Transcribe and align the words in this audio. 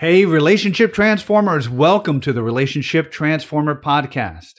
Hey, 0.00 0.24
relationship 0.24 0.94
transformers, 0.94 1.68
welcome 1.68 2.22
to 2.22 2.32
the 2.32 2.42
Relationship 2.42 3.12
Transformer 3.12 3.78
podcast. 3.78 4.54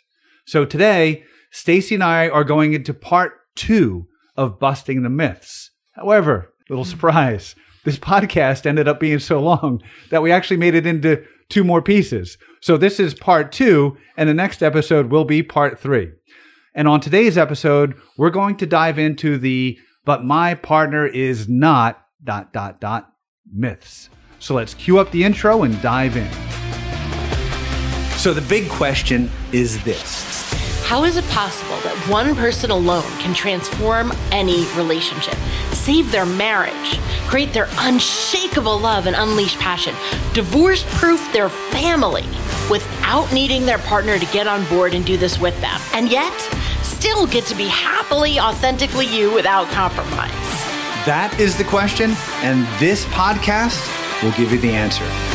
So 0.45 0.65
today, 0.65 1.23
Stacy 1.49 1.95
and 1.95 2.03
I 2.03 2.29
are 2.29 2.43
going 2.43 2.73
into 2.73 2.93
part 2.93 3.39
two 3.55 4.05
of 4.37 4.59
busting 4.59 5.01
the 5.01 5.09
myths. 5.09 5.71
However, 5.93 6.53
little 6.69 6.85
surprise, 6.85 7.55
this 7.85 7.97
podcast 7.97 8.67
ended 8.67 8.87
up 8.87 8.99
being 8.99 9.17
so 9.17 9.39
long 9.41 9.81
that 10.11 10.21
we 10.21 10.31
actually 10.31 10.57
made 10.57 10.75
it 10.75 10.85
into 10.85 11.25
two 11.49 11.63
more 11.63 11.81
pieces. 11.81 12.37
So 12.61 12.77
this 12.77 12.99
is 12.99 13.15
part 13.15 13.51
two, 13.51 13.97
and 14.15 14.29
the 14.29 14.35
next 14.35 14.61
episode 14.61 15.09
will 15.09 15.25
be 15.25 15.41
part 15.41 15.79
three. 15.79 16.11
And 16.75 16.87
on 16.87 17.01
today's 17.01 17.35
episode, 17.35 17.99
we're 18.15 18.29
going 18.29 18.57
to 18.57 18.67
dive 18.67 18.99
into 18.99 19.39
the 19.39 19.79
but 20.05 20.23
my 20.23 20.53
partner 20.53 21.07
is 21.07 21.49
not 21.49 21.99
dot 22.23 22.53
dot 22.53 22.79
dot 22.79 23.11
myths. 23.51 24.11
So 24.41 24.55
let's 24.55 24.73
cue 24.73 24.97
up 24.97 25.11
the 25.11 25.23
intro 25.23 25.61
and 25.61 25.79
dive 25.83 26.17
in. 26.17 26.27
So 28.17 28.33
the 28.33 28.41
big 28.41 28.67
question 28.69 29.29
is 29.51 29.83
this. 29.83 30.51
How 30.87 31.03
is 31.03 31.15
it 31.15 31.27
possible 31.29 31.77
that 31.81 31.95
one 32.09 32.35
person 32.35 32.71
alone 32.71 33.09
can 33.19 33.35
transform 33.35 34.11
any 34.31 34.65
relationship, 34.73 35.35
save 35.73 36.11
their 36.11 36.25
marriage, 36.25 36.99
create 37.27 37.53
their 37.53 37.67
unshakable 37.77 38.79
love 38.79 39.05
and 39.05 39.15
unleash 39.15 39.57
passion, 39.59 39.93
divorce 40.33 40.83
proof 40.97 41.21
their 41.31 41.49
family 41.49 42.25
without 42.67 43.31
needing 43.31 43.67
their 43.67 43.77
partner 43.77 44.17
to 44.17 44.25
get 44.33 44.47
on 44.47 44.65
board 44.69 44.95
and 44.95 45.05
do 45.05 45.17
this 45.17 45.39
with 45.39 45.59
them, 45.61 45.79
and 45.93 46.09
yet 46.09 46.33
still 46.81 47.27
get 47.27 47.45
to 47.45 47.55
be 47.55 47.67
happily, 47.67 48.39
authentically 48.39 49.05
you 49.05 49.31
without 49.31 49.67
compromise? 49.67 50.31
That 51.05 51.35
is 51.39 51.55
the 51.55 51.63
question, 51.63 52.15
and 52.41 52.67
this 52.79 53.05
podcast 53.05 54.00
will 54.23 54.31
give 54.33 54.51
you 54.51 54.59
the 54.59 54.71
answer. 54.71 55.30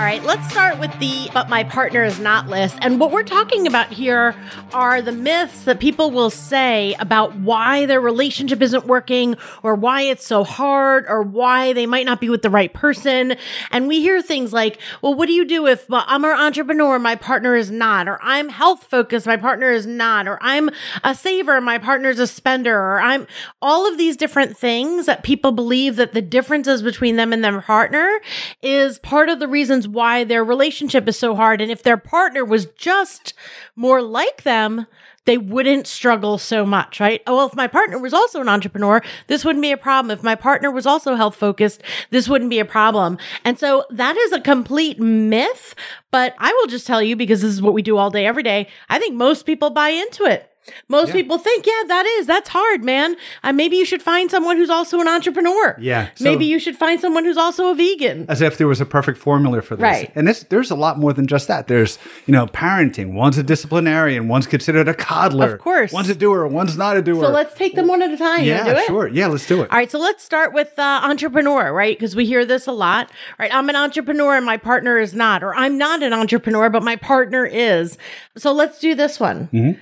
All 0.00 0.06
right, 0.06 0.24
let's 0.24 0.50
start 0.50 0.78
with 0.78 0.98
the 0.98 1.28
but 1.34 1.50
my 1.50 1.62
partner 1.62 2.02
is 2.02 2.18
not 2.18 2.48
list. 2.48 2.78
And 2.80 2.98
what 2.98 3.10
we're 3.10 3.22
talking 3.22 3.66
about 3.66 3.92
here 3.92 4.34
are 4.72 5.02
the 5.02 5.12
myths 5.12 5.64
that 5.64 5.78
people 5.78 6.10
will 6.10 6.30
say 6.30 6.94
about 6.98 7.36
why 7.36 7.84
their 7.84 8.00
relationship 8.00 8.62
isn't 8.62 8.86
working 8.86 9.36
or 9.62 9.74
why 9.74 10.00
it's 10.00 10.26
so 10.26 10.42
hard 10.42 11.04
or 11.06 11.22
why 11.22 11.74
they 11.74 11.84
might 11.84 12.06
not 12.06 12.18
be 12.18 12.30
with 12.30 12.40
the 12.40 12.48
right 12.48 12.72
person. 12.72 13.36
And 13.70 13.88
we 13.88 14.00
hear 14.00 14.22
things 14.22 14.54
like, 14.54 14.80
well, 15.02 15.12
what 15.14 15.26
do 15.26 15.34
you 15.34 15.44
do 15.44 15.66
if 15.66 15.86
well, 15.90 16.04
I'm 16.06 16.24
an 16.24 16.30
entrepreneur, 16.30 16.98
my 16.98 17.14
partner 17.14 17.54
is 17.54 17.70
not, 17.70 18.08
or 18.08 18.18
I'm 18.22 18.48
health 18.48 18.84
focused, 18.84 19.26
my 19.26 19.36
partner 19.36 19.70
is 19.70 19.86
not, 19.86 20.26
or 20.26 20.38
I'm 20.40 20.70
a 21.04 21.14
saver, 21.14 21.60
my 21.60 21.76
partner's 21.76 22.18
a 22.18 22.26
spender, 22.26 22.74
or 22.74 23.02
I'm 23.02 23.26
all 23.60 23.86
of 23.86 23.98
these 23.98 24.16
different 24.16 24.56
things 24.56 25.04
that 25.04 25.22
people 25.22 25.52
believe 25.52 25.96
that 25.96 26.14
the 26.14 26.22
differences 26.22 26.80
between 26.82 27.16
them 27.16 27.34
and 27.34 27.44
their 27.44 27.60
partner 27.60 28.18
is 28.62 28.98
part 29.00 29.28
of 29.28 29.40
the 29.40 29.48
reasons 29.48 29.88
why 29.92 30.24
their 30.24 30.44
relationship 30.44 31.08
is 31.08 31.18
so 31.18 31.34
hard. 31.34 31.60
And 31.60 31.70
if 31.70 31.82
their 31.82 31.96
partner 31.96 32.44
was 32.44 32.66
just 32.66 33.34
more 33.76 34.02
like 34.02 34.42
them, 34.42 34.86
they 35.26 35.36
wouldn't 35.36 35.86
struggle 35.86 36.38
so 36.38 36.64
much, 36.64 36.98
right? 36.98 37.22
Oh, 37.26 37.36
well, 37.36 37.46
if 37.46 37.54
my 37.54 37.66
partner 37.66 37.98
was 37.98 38.14
also 38.14 38.40
an 38.40 38.48
entrepreneur, 38.48 39.02
this 39.26 39.44
wouldn't 39.44 39.62
be 39.62 39.70
a 39.70 39.76
problem. 39.76 40.10
If 40.10 40.24
my 40.24 40.34
partner 40.34 40.70
was 40.70 40.86
also 40.86 41.14
health 41.14 41.36
focused, 41.36 41.82
this 42.10 42.28
wouldn't 42.28 42.50
be 42.50 42.58
a 42.58 42.64
problem. 42.64 43.18
And 43.44 43.58
so 43.58 43.84
that 43.90 44.16
is 44.16 44.32
a 44.32 44.40
complete 44.40 44.98
myth. 44.98 45.74
But 46.10 46.34
I 46.38 46.52
will 46.54 46.66
just 46.66 46.86
tell 46.86 47.02
you, 47.02 47.16
because 47.16 47.42
this 47.42 47.52
is 47.52 47.62
what 47.62 47.74
we 47.74 47.82
do 47.82 47.96
all 47.96 48.10
day, 48.10 48.26
every 48.26 48.42
day, 48.42 48.68
I 48.88 48.98
think 48.98 49.14
most 49.14 49.44
people 49.44 49.70
buy 49.70 49.90
into 49.90 50.24
it. 50.24 50.49
Most 50.88 51.08
Yeah. 51.08 51.14
people 51.14 51.38
think, 51.38 51.66
yeah, 51.66 51.82
that 51.88 52.06
is, 52.18 52.26
that's 52.26 52.48
hard, 52.50 52.84
man. 52.84 53.16
Uh, 53.42 53.52
maybe 53.52 53.76
you 53.76 53.84
should 53.84 54.02
find 54.02 54.30
someone 54.30 54.56
who's 54.56 54.70
also 54.70 55.00
an 55.00 55.08
entrepreneur. 55.08 55.76
Yeah, 55.80 56.08
so- 56.14 56.24
maybe 56.24 56.44
you 56.44 56.58
should 56.58 56.76
find 56.76 57.00
someone 57.00 57.24
who's 57.24 57.36
also 57.36 57.70
a 57.70 57.74
vegan. 57.74 58.26
As 58.28 58.40
if 58.42 58.58
there 58.58 58.68
was 58.68 58.80
a 58.80 58.86
perfect 58.86 59.18
formula 59.18 59.62
for 59.62 59.76
this. 59.76 59.82
Right. 59.82 60.12
And 60.14 60.28
this, 60.28 60.44
there's 60.50 60.70
a 60.70 60.74
lot 60.74 60.98
more 60.98 61.12
than 61.12 61.26
just 61.26 61.48
that. 61.48 61.66
There's, 61.66 61.98
you 62.26 62.32
know, 62.32 62.46
parenting. 62.46 63.12
One's 63.14 63.38
a 63.38 63.42
disciplinarian, 63.42 64.28
one's 64.28 64.46
considered 64.46 64.86
a 64.88 64.94
coddler. 64.94 65.54
Of 65.54 65.60
course. 65.60 65.92
One's 65.92 66.08
a 66.10 66.14
doer, 66.14 66.46
one's 66.46 66.76
not 66.76 66.96
a 66.96 67.02
doer. 67.02 67.24
So 67.24 67.30
let's 67.30 67.54
take 67.54 67.74
them 67.74 67.88
one 67.88 68.02
at 68.02 68.10
a 68.10 68.16
time. 68.16 68.44
Yeah, 68.44 68.64
do 68.64 68.70
it? 68.72 68.86
sure. 68.86 69.08
Yeah, 69.08 69.26
let's 69.28 69.46
do 69.46 69.62
it. 69.62 69.70
All 69.70 69.76
right, 69.78 69.90
so 69.90 69.98
let's 69.98 70.22
start 70.22 70.52
with 70.52 70.78
uh, 70.78 71.00
entrepreneur, 71.02 71.72
right? 71.72 71.98
Because 71.98 72.14
we 72.14 72.26
hear 72.26 72.44
this 72.44 72.66
a 72.66 72.72
lot, 72.72 73.10
right? 73.38 73.52
I'm 73.52 73.68
an 73.68 73.76
entrepreneur 73.76 74.36
and 74.36 74.44
my 74.46 74.56
partner 74.56 74.98
is 74.98 75.14
not, 75.14 75.42
or 75.42 75.54
I'm 75.54 75.78
not 75.78 76.02
an 76.02 76.12
entrepreneur, 76.12 76.68
but 76.70 76.82
my 76.82 76.96
partner 76.96 77.44
is. 77.46 77.98
So 78.36 78.52
let's 78.52 78.78
do 78.78 78.94
this 78.94 79.18
one. 79.18 79.48
Mm-hmm. 79.52 79.80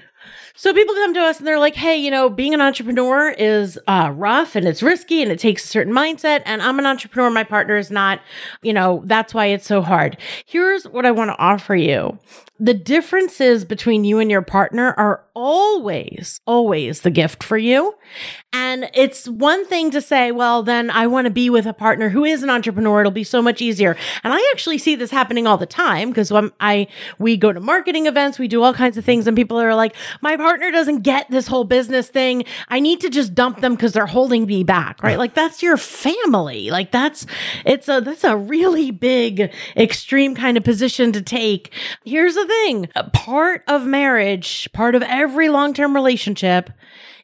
So 0.60 0.74
people 0.74 0.96
come 0.96 1.14
to 1.14 1.20
us 1.20 1.38
and 1.38 1.46
they're 1.46 1.60
like, 1.60 1.76
"Hey, 1.76 1.96
you 1.96 2.10
know, 2.10 2.28
being 2.28 2.52
an 2.52 2.60
entrepreneur 2.60 3.28
is 3.30 3.78
uh, 3.86 4.10
rough 4.12 4.56
and 4.56 4.66
it's 4.66 4.82
risky 4.82 5.22
and 5.22 5.30
it 5.30 5.38
takes 5.38 5.62
a 5.62 5.68
certain 5.68 5.92
mindset. 5.92 6.42
And 6.46 6.60
I'm 6.60 6.80
an 6.80 6.84
entrepreneur, 6.84 7.30
my 7.30 7.44
partner 7.44 7.76
is 7.76 7.92
not. 7.92 8.20
You 8.60 8.72
know, 8.72 9.02
that's 9.04 9.32
why 9.32 9.46
it's 9.46 9.68
so 9.68 9.82
hard. 9.82 10.16
Here's 10.46 10.82
what 10.88 11.06
I 11.06 11.12
want 11.12 11.30
to 11.30 11.38
offer 11.38 11.76
you: 11.76 12.18
the 12.60 12.74
differences 12.74 13.64
between 13.64 14.04
you 14.04 14.18
and 14.18 14.30
your 14.30 14.42
partner 14.42 14.94
are 14.96 15.24
always, 15.34 16.40
always 16.46 17.02
the 17.02 17.10
gift 17.10 17.44
for 17.44 17.56
you. 17.56 17.94
And 18.52 18.90
it's 18.94 19.28
one 19.28 19.64
thing 19.66 19.92
to 19.92 20.00
say, 20.00 20.32
well, 20.32 20.64
then 20.64 20.90
I 20.90 21.06
want 21.06 21.26
to 21.26 21.30
be 21.30 21.48
with 21.48 21.66
a 21.66 21.72
partner 21.72 22.08
who 22.08 22.24
is 22.24 22.42
an 22.42 22.50
entrepreneur. 22.50 23.00
It'll 23.00 23.12
be 23.12 23.22
so 23.22 23.40
much 23.40 23.60
easier. 23.60 23.96
And 24.24 24.32
I 24.32 24.50
actually 24.52 24.78
see 24.78 24.96
this 24.96 25.12
happening 25.12 25.46
all 25.46 25.56
the 25.56 25.66
time 25.66 26.08
because 26.08 26.32
when 26.32 26.50
I, 26.58 26.88
we 27.20 27.36
go 27.36 27.52
to 27.52 27.60
marketing 27.60 28.06
events, 28.06 28.38
we 28.38 28.48
do 28.48 28.64
all 28.64 28.74
kinds 28.74 28.96
of 28.96 29.04
things 29.04 29.28
and 29.28 29.36
people 29.36 29.60
are 29.60 29.76
like, 29.76 29.94
my 30.20 30.36
partner 30.36 30.72
doesn't 30.72 31.02
get 31.02 31.30
this 31.30 31.46
whole 31.46 31.64
business 31.64 32.08
thing. 32.08 32.44
I 32.68 32.80
need 32.80 33.00
to 33.02 33.10
just 33.10 33.34
dump 33.34 33.60
them 33.60 33.74
because 33.74 33.92
they're 33.92 34.06
holding 34.06 34.46
me 34.46 34.64
back, 34.64 35.00
right? 35.04 35.18
Like 35.18 35.34
that's 35.34 35.62
your 35.62 35.76
family. 35.76 36.70
Like 36.70 36.90
that's, 36.90 37.26
it's 37.64 37.88
a, 37.88 38.00
that's 38.00 38.24
a 38.24 38.36
really 38.36 38.90
big, 38.90 39.52
extreme 39.76 40.34
kind 40.34 40.56
of 40.56 40.64
position 40.64 41.12
to 41.12 41.22
take. 41.22 41.72
Here's 42.04 42.34
the 42.34 42.47
thing. 42.48 42.88
Part 43.12 43.62
of 43.68 43.86
marriage, 43.86 44.68
part 44.72 44.94
of 44.94 45.02
every 45.02 45.48
long-term 45.48 45.94
relationship 45.94 46.70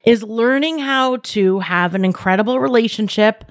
is 0.04 0.22
learning 0.22 0.78
how 0.78 1.16
to 1.16 1.60
have 1.60 1.94
an 1.94 2.04
incredible 2.04 2.60
relationship 2.60 3.44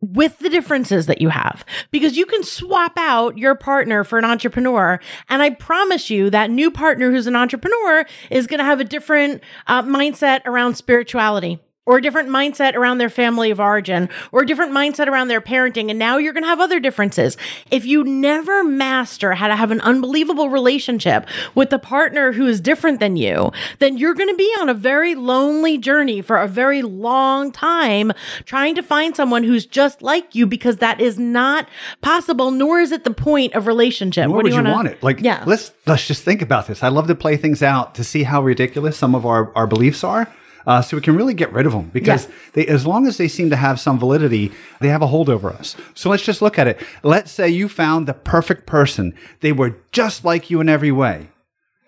with 0.00 0.38
the 0.38 0.48
differences 0.48 1.06
that 1.06 1.20
you 1.20 1.28
have 1.28 1.64
because 1.90 2.16
you 2.16 2.24
can 2.24 2.44
swap 2.44 2.92
out 2.96 3.36
your 3.36 3.56
partner 3.56 4.04
for 4.04 4.16
an 4.16 4.24
entrepreneur 4.24 5.00
and 5.28 5.42
i 5.42 5.50
promise 5.50 6.08
you 6.08 6.30
that 6.30 6.50
new 6.52 6.70
partner 6.70 7.10
who's 7.10 7.26
an 7.26 7.34
entrepreneur 7.34 8.04
is 8.30 8.46
going 8.46 8.58
to 8.58 8.64
have 8.64 8.78
a 8.78 8.84
different 8.84 9.42
uh, 9.66 9.82
mindset 9.82 10.40
around 10.46 10.76
spirituality 10.76 11.58
or 11.88 11.96
a 11.96 12.02
different 12.02 12.28
mindset 12.28 12.74
around 12.74 12.98
their 12.98 13.08
family 13.08 13.50
of 13.50 13.58
origin 13.58 14.10
or 14.30 14.42
a 14.42 14.46
different 14.46 14.70
mindset 14.72 15.08
around 15.08 15.28
their 15.28 15.40
parenting 15.40 15.88
and 15.88 15.98
now 15.98 16.18
you're 16.18 16.34
going 16.34 16.44
to 16.44 16.48
have 16.48 16.60
other 16.60 16.78
differences 16.78 17.36
if 17.70 17.86
you 17.86 18.04
never 18.04 18.62
master 18.62 19.32
how 19.32 19.48
to 19.48 19.56
have 19.56 19.70
an 19.70 19.80
unbelievable 19.80 20.50
relationship 20.50 21.26
with 21.54 21.70
the 21.70 21.78
partner 21.78 22.32
who 22.32 22.46
is 22.46 22.60
different 22.60 23.00
than 23.00 23.16
you 23.16 23.50
then 23.78 23.96
you're 23.96 24.14
going 24.14 24.28
to 24.28 24.36
be 24.36 24.54
on 24.60 24.68
a 24.68 24.74
very 24.74 25.14
lonely 25.14 25.78
journey 25.78 26.20
for 26.20 26.36
a 26.36 26.46
very 26.46 26.82
long 26.82 27.50
time 27.50 28.12
trying 28.44 28.74
to 28.74 28.82
find 28.82 29.16
someone 29.16 29.42
who's 29.42 29.64
just 29.64 30.02
like 30.02 30.34
you 30.34 30.46
because 30.46 30.76
that 30.76 31.00
is 31.00 31.18
not 31.18 31.66
possible 32.02 32.50
nor 32.50 32.80
is 32.80 32.92
it 32.92 33.04
the 33.04 33.10
point 33.10 33.54
of 33.54 33.66
relationship 33.66 34.26
Nor 34.26 34.36
what 34.36 34.42
would 34.44 34.50
do 34.50 34.56
you, 34.56 34.60
you, 34.60 34.64
wanna- 34.64 34.76
want 34.76 34.88
it? 34.88 35.02
Like, 35.02 35.20
yeah 35.20 35.42
let's 35.46 35.72
let's 35.86 36.06
just 36.06 36.22
think 36.22 36.42
about 36.42 36.66
this. 36.66 36.82
I 36.82 36.88
love 36.88 37.06
to 37.06 37.14
play 37.14 37.38
things 37.38 37.62
out 37.62 37.94
to 37.94 38.04
see 38.04 38.24
how 38.24 38.42
ridiculous 38.42 38.98
some 38.98 39.14
of 39.14 39.24
our, 39.24 39.50
our 39.56 39.66
beliefs 39.66 40.04
are. 40.04 40.30
Uh, 40.68 40.82
so 40.82 40.96
we 40.98 41.00
can 41.00 41.16
really 41.16 41.32
get 41.32 41.50
rid 41.52 41.64
of 41.66 41.72
them 41.72 41.88
because 41.94 42.26
Yeah. 42.26 42.32
they, 42.52 42.66
as 42.66 42.86
long 42.86 43.06
as 43.06 43.16
they 43.16 43.26
seem 43.26 43.48
to 43.48 43.56
have 43.56 43.80
some 43.80 43.98
validity, 43.98 44.52
they 44.80 44.88
have 44.88 45.00
a 45.02 45.06
hold 45.06 45.28
over 45.30 45.48
us. 45.50 45.74
So 45.94 46.10
let's 46.10 46.22
just 46.22 46.42
look 46.42 46.58
at 46.58 46.66
it. 46.66 46.78
Let's 47.02 47.32
say 47.32 47.48
you 47.48 47.68
found 47.70 48.06
the 48.06 48.12
perfect 48.12 48.66
person. 48.66 49.14
They 49.40 49.50
were 49.52 49.76
just 49.92 50.26
like 50.26 50.50
you 50.50 50.60
in 50.60 50.68
every 50.68 50.92
way. 50.92 51.28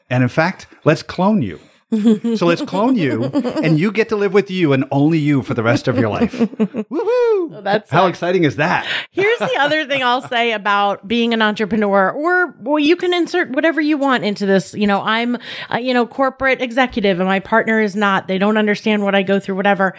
And 0.09 0.23
in 0.23 0.31
fact, 0.31 0.67
let's 0.85 1.03
clone 1.03 1.43
you. 1.43 1.61
so 2.37 2.47
let's 2.47 2.63
clone 2.63 2.95
you, 2.95 3.25
and 3.25 3.79
you 3.79 3.91
get 3.91 4.09
to 4.11 4.17
live 4.17 4.33
with 4.33 4.51
you 4.51 4.73
and 4.73 4.85
only 4.93 5.19
you 5.19 5.43
for 5.43 5.55
the 5.55 5.63
rest 5.63 5.89
of 5.89 5.99
your 5.99 6.09
life. 6.09 6.33
Woohoo! 6.39 7.65
that's 7.65 7.91
How 7.91 8.07
exciting 8.07 8.45
is 8.45 8.57
that? 8.57 8.87
Here's 9.11 9.39
the 9.39 9.57
other 9.59 9.85
thing 9.87 10.03
I'll 10.03 10.27
say 10.27 10.53
about 10.53 11.09
being 11.09 11.35
an 11.35 11.43
entrepreneur, 11.43 12.11
or 12.11 12.55
well, 12.61 12.79
you 12.79 12.95
can 12.95 13.13
insert 13.13 13.51
whatever 13.51 13.81
you 13.81 13.97
want 13.97 14.25
into 14.25 14.47
this. 14.47 14.73
You 14.75 14.87
know, 14.87 15.01
I'm, 15.03 15.37
uh, 15.73 15.79
you 15.79 15.93
know, 15.93 16.07
corporate 16.07 16.63
executive, 16.63 17.19
and 17.19 17.29
my 17.29 17.41
partner 17.41 17.81
is 17.81 17.97
not. 17.97 18.29
They 18.29 18.39
don't 18.39 18.57
understand 18.57 19.03
what 19.03 19.15
I 19.15 19.23
go 19.23 19.41
through, 19.41 19.57
whatever. 19.57 19.95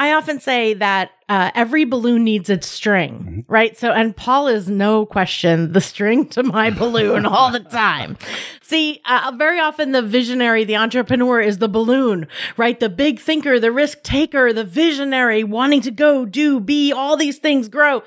I 0.00 0.14
often 0.14 0.40
say 0.40 0.72
that 0.72 1.10
uh, 1.28 1.50
every 1.54 1.84
balloon 1.84 2.24
needs 2.24 2.48
its 2.48 2.66
string, 2.66 3.44
right? 3.48 3.76
So, 3.76 3.92
and 3.92 4.16
Paul 4.16 4.48
is 4.48 4.66
no 4.66 5.04
question 5.04 5.74
the 5.74 5.80
string 5.82 6.26
to 6.30 6.42
my 6.42 6.70
balloon 6.78 7.26
all 7.26 7.52
the 7.52 7.60
time. 7.60 8.16
See, 8.62 9.02
uh, 9.04 9.32
very 9.36 9.60
often 9.60 9.92
the 9.92 10.00
visionary, 10.00 10.64
the 10.64 10.76
entrepreneur 10.76 11.38
is 11.38 11.58
the 11.58 11.68
balloon, 11.68 12.28
right? 12.56 12.80
The 12.80 12.88
big 12.88 13.20
thinker, 13.20 13.60
the 13.60 13.70
risk 13.70 14.02
taker, 14.02 14.54
the 14.54 14.64
visionary 14.64 15.44
wanting 15.44 15.82
to 15.82 15.90
go, 15.90 16.24
do, 16.24 16.60
be, 16.60 16.92
all 16.94 17.18
these 17.18 17.36
things 17.36 17.68
grow. 17.68 18.02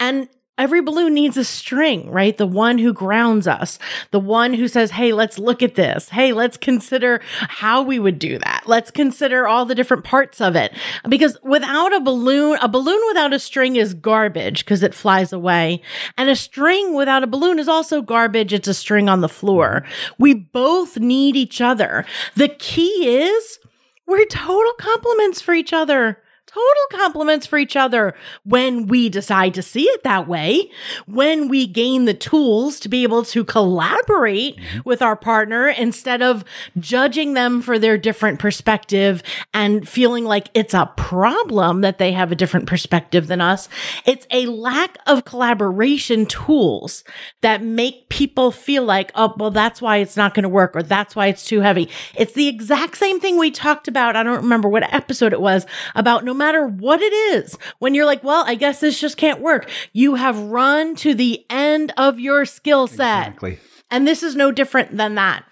And 0.00 0.28
every 0.58 0.80
balloon 0.80 1.14
needs 1.14 1.36
a 1.36 1.44
string, 1.44 2.10
right? 2.10 2.36
The 2.36 2.46
one 2.46 2.78
who 2.78 2.92
grounds 2.92 3.46
us, 3.46 3.78
the 4.10 4.20
one 4.20 4.54
who 4.54 4.68
says, 4.68 4.92
Hey, 4.92 5.12
let's 5.12 5.38
look 5.38 5.62
at 5.62 5.74
this. 5.74 6.08
Hey, 6.08 6.32
let's 6.32 6.56
consider 6.56 7.20
how 7.48 7.82
we 7.82 7.98
would 7.98 8.18
do 8.18 8.38
that. 8.38 8.62
Let's 8.66 8.90
consider 8.90 9.46
all 9.46 9.64
the 9.64 9.74
different 9.74 10.04
parts 10.04 10.40
of 10.40 10.56
it. 10.56 10.72
Because 11.08 11.36
without 11.42 11.94
a 11.94 12.00
balloon, 12.00 12.58
a 12.60 12.68
balloon 12.68 13.00
without 13.08 13.32
a 13.32 13.38
string 13.38 13.76
is 13.76 13.94
garbage 13.94 14.64
because 14.64 14.82
it 14.82 14.94
flies 14.94 15.32
away. 15.32 15.82
And 16.16 16.28
a 16.28 16.36
string 16.36 16.94
without 16.94 17.22
a 17.22 17.26
balloon 17.26 17.58
is 17.58 17.68
also 17.68 18.02
garbage. 18.02 18.52
It's 18.52 18.68
a 18.68 18.74
string 18.74 19.08
on 19.08 19.20
the 19.20 19.28
floor. 19.28 19.84
We 20.18 20.34
both 20.34 20.98
need 20.98 21.36
each 21.36 21.60
other. 21.60 22.04
The 22.34 22.48
key 22.48 23.08
is 23.08 23.58
we're 24.06 24.24
total 24.26 24.72
complements 24.78 25.40
for 25.40 25.52
each 25.52 25.72
other 25.72 26.22
total 26.56 27.04
compliments 27.04 27.46
for 27.46 27.58
each 27.58 27.76
other 27.76 28.14
when 28.44 28.86
we 28.86 29.10
decide 29.10 29.52
to 29.52 29.62
see 29.62 29.84
it 29.84 30.02
that 30.04 30.26
way, 30.26 30.70
when 31.06 31.48
we 31.48 31.66
gain 31.66 32.06
the 32.06 32.14
tools 32.14 32.80
to 32.80 32.88
be 32.88 33.02
able 33.02 33.22
to 33.24 33.44
collaborate 33.44 34.56
mm-hmm. 34.56 34.80
with 34.84 35.02
our 35.02 35.16
partner 35.16 35.68
instead 35.68 36.22
of 36.22 36.44
judging 36.78 37.34
them 37.34 37.60
for 37.60 37.78
their 37.78 37.98
different 37.98 38.38
perspective 38.38 39.22
and 39.52 39.86
feeling 39.86 40.24
like 40.24 40.48
it's 40.54 40.72
a 40.72 40.90
problem 40.96 41.82
that 41.82 41.98
they 41.98 42.12
have 42.12 42.32
a 42.32 42.36
different 42.36 42.66
perspective 42.66 43.26
than 43.26 43.42
us. 43.42 43.68
It's 44.06 44.26
a 44.30 44.46
lack 44.46 44.96
of 45.06 45.26
collaboration 45.26 46.24
tools 46.24 47.04
that 47.42 47.62
make 47.62 48.08
people 48.08 48.50
feel 48.50 48.84
like, 48.84 49.12
oh, 49.14 49.34
well, 49.36 49.50
that's 49.50 49.82
why 49.82 49.98
it's 49.98 50.16
not 50.16 50.32
going 50.32 50.44
to 50.44 50.48
work 50.48 50.74
or 50.74 50.82
that's 50.82 51.14
why 51.14 51.26
it's 51.26 51.44
too 51.44 51.60
heavy. 51.60 51.90
It's 52.14 52.32
the 52.32 52.48
exact 52.48 52.96
same 52.96 53.20
thing 53.20 53.36
we 53.36 53.50
talked 53.50 53.88
about. 53.88 54.16
I 54.16 54.22
don't 54.22 54.42
remember 54.42 54.70
what 54.70 54.94
episode 54.94 55.34
it 55.34 55.40
was 55.40 55.66
about 55.94 56.24
no 56.24 56.32
matter 56.32 56.45
matter 56.46 56.66
what 56.66 57.00
it 57.02 57.12
is, 57.12 57.58
when 57.80 57.94
you're 57.94 58.06
like, 58.06 58.22
well, 58.22 58.44
I 58.46 58.54
guess 58.54 58.80
this 58.80 59.00
just 59.00 59.16
can't 59.16 59.40
work, 59.40 59.68
you 59.92 60.14
have 60.14 60.38
run 60.38 60.94
to 60.96 61.14
the 61.14 61.44
end 61.50 61.92
of 61.96 62.20
your 62.20 62.44
skill 62.44 62.86
set. 62.86 63.28
Exactly. 63.28 63.58
And 63.90 64.06
this 64.06 64.22
is 64.22 64.36
no 64.36 64.52
different 64.52 64.96
than 64.96 65.16
that. 65.16 65.44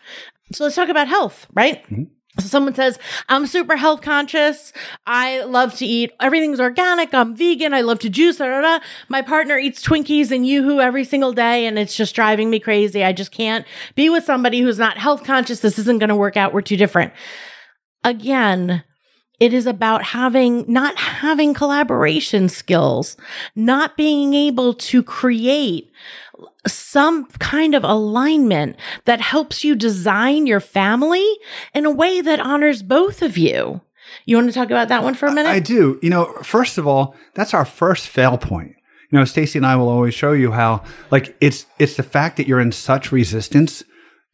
So 0.53 0.65
let's 0.65 0.77
talk 0.77 0.89
about 0.89 1.09
health, 1.09 1.47
right? 1.53 1.83
Mm-hmm. 1.85 2.05
So 2.41 2.49
someone 2.49 2.75
says, 2.75 2.99
I'm 3.29 3.47
super 3.47 3.77
health 3.77 4.01
conscious. 4.01 4.73
I 5.07 5.43
love 5.45 5.75
to 5.77 5.87
eat. 5.87 6.11
Everything's 6.21 6.59
organic. 6.59 7.15
I'm 7.15 7.37
vegan. 7.37 7.73
I 7.73 7.83
love 7.83 8.01
to 8.01 8.11
juice. 8.11 8.39
Da, 8.39 8.47
da, 8.47 8.61
da. 8.61 8.85
My 9.09 9.23
partner 9.23 9.57
eats 9.57 9.85
Twinkies 9.85 10.33
and 10.33 10.45
Yoo-Hoo 10.45 10.81
every 10.81 11.05
single 11.05 11.33
day. 11.33 11.65
And 11.65 11.79
it's 11.79 11.95
just 11.95 12.13
driving 12.15 12.51
me 12.51 12.59
crazy. 12.59 13.05
I 13.05 13.13
just 13.13 13.31
can't 13.31 13.65
be 13.95 14.11
with 14.11 14.25
somebody 14.25 14.61
who's 14.61 14.81
not 14.81 14.99
health 14.99 15.23
conscious. 15.23 15.61
This 15.61 15.79
isn't 15.79 16.01
going 16.01 16.09
to 16.09 16.17
work 16.17 16.37
out. 16.37 16.53
We're 16.53 16.63
too 16.63 16.77
different. 16.77 17.13
Again, 18.03 18.83
it 19.41 19.53
is 19.53 19.67
about 19.67 20.03
having, 20.03 20.65
not 20.71 20.97
having 20.97 21.55
collaboration 21.55 22.49
skills, 22.49 23.17
not 23.57 23.97
being 23.97 24.35
able 24.35 24.75
to 24.75 25.03
create 25.03 25.91
some 26.67 27.27
kind 27.39 27.75
of 27.75 27.85
alignment 27.85 28.77
that 29.05 29.21
helps 29.21 29.65
you 29.65 29.75
design 29.75 30.47
your 30.47 30.61
family 30.61 31.27
in 31.75 31.85
a 31.85 31.91
way 31.91 32.21
that 32.21 32.41
honors 32.41 32.83
both 32.83 33.23
of 33.23 33.37
you. 33.37 33.81
You 34.25 34.37
want 34.37 34.49
to 34.49 34.55
talk 34.55 34.71
about 34.71 34.89
that 34.89 35.03
one 35.03 35.15
for 35.15 35.27
a 35.27 35.33
minute? 35.33 35.51
I 35.51 35.61
do. 35.61 35.99
You 36.03 36.11
know, 36.11 36.27
first 36.43 36.79
of 36.79 36.87
all, 36.87 37.15
that's 37.35 37.55
our 37.55 37.65
first 37.65 38.07
fail 38.07 38.39
point. 38.39 38.75
You 39.11 39.19
know, 39.19 39.25
Stacy 39.25 39.59
and 39.59 39.67
I 39.67 39.77
will 39.77 39.89
always 39.89 40.15
show 40.15 40.33
you 40.33 40.53
how 40.53 40.83
like 41.11 41.37
it's 41.41 41.67
it's 41.79 41.97
the 41.97 42.03
fact 42.03 42.37
that 42.37 42.47
you're 42.47 42.61
in 42.61 42.73
such 42.73 43.13
resistance 43.13 43.83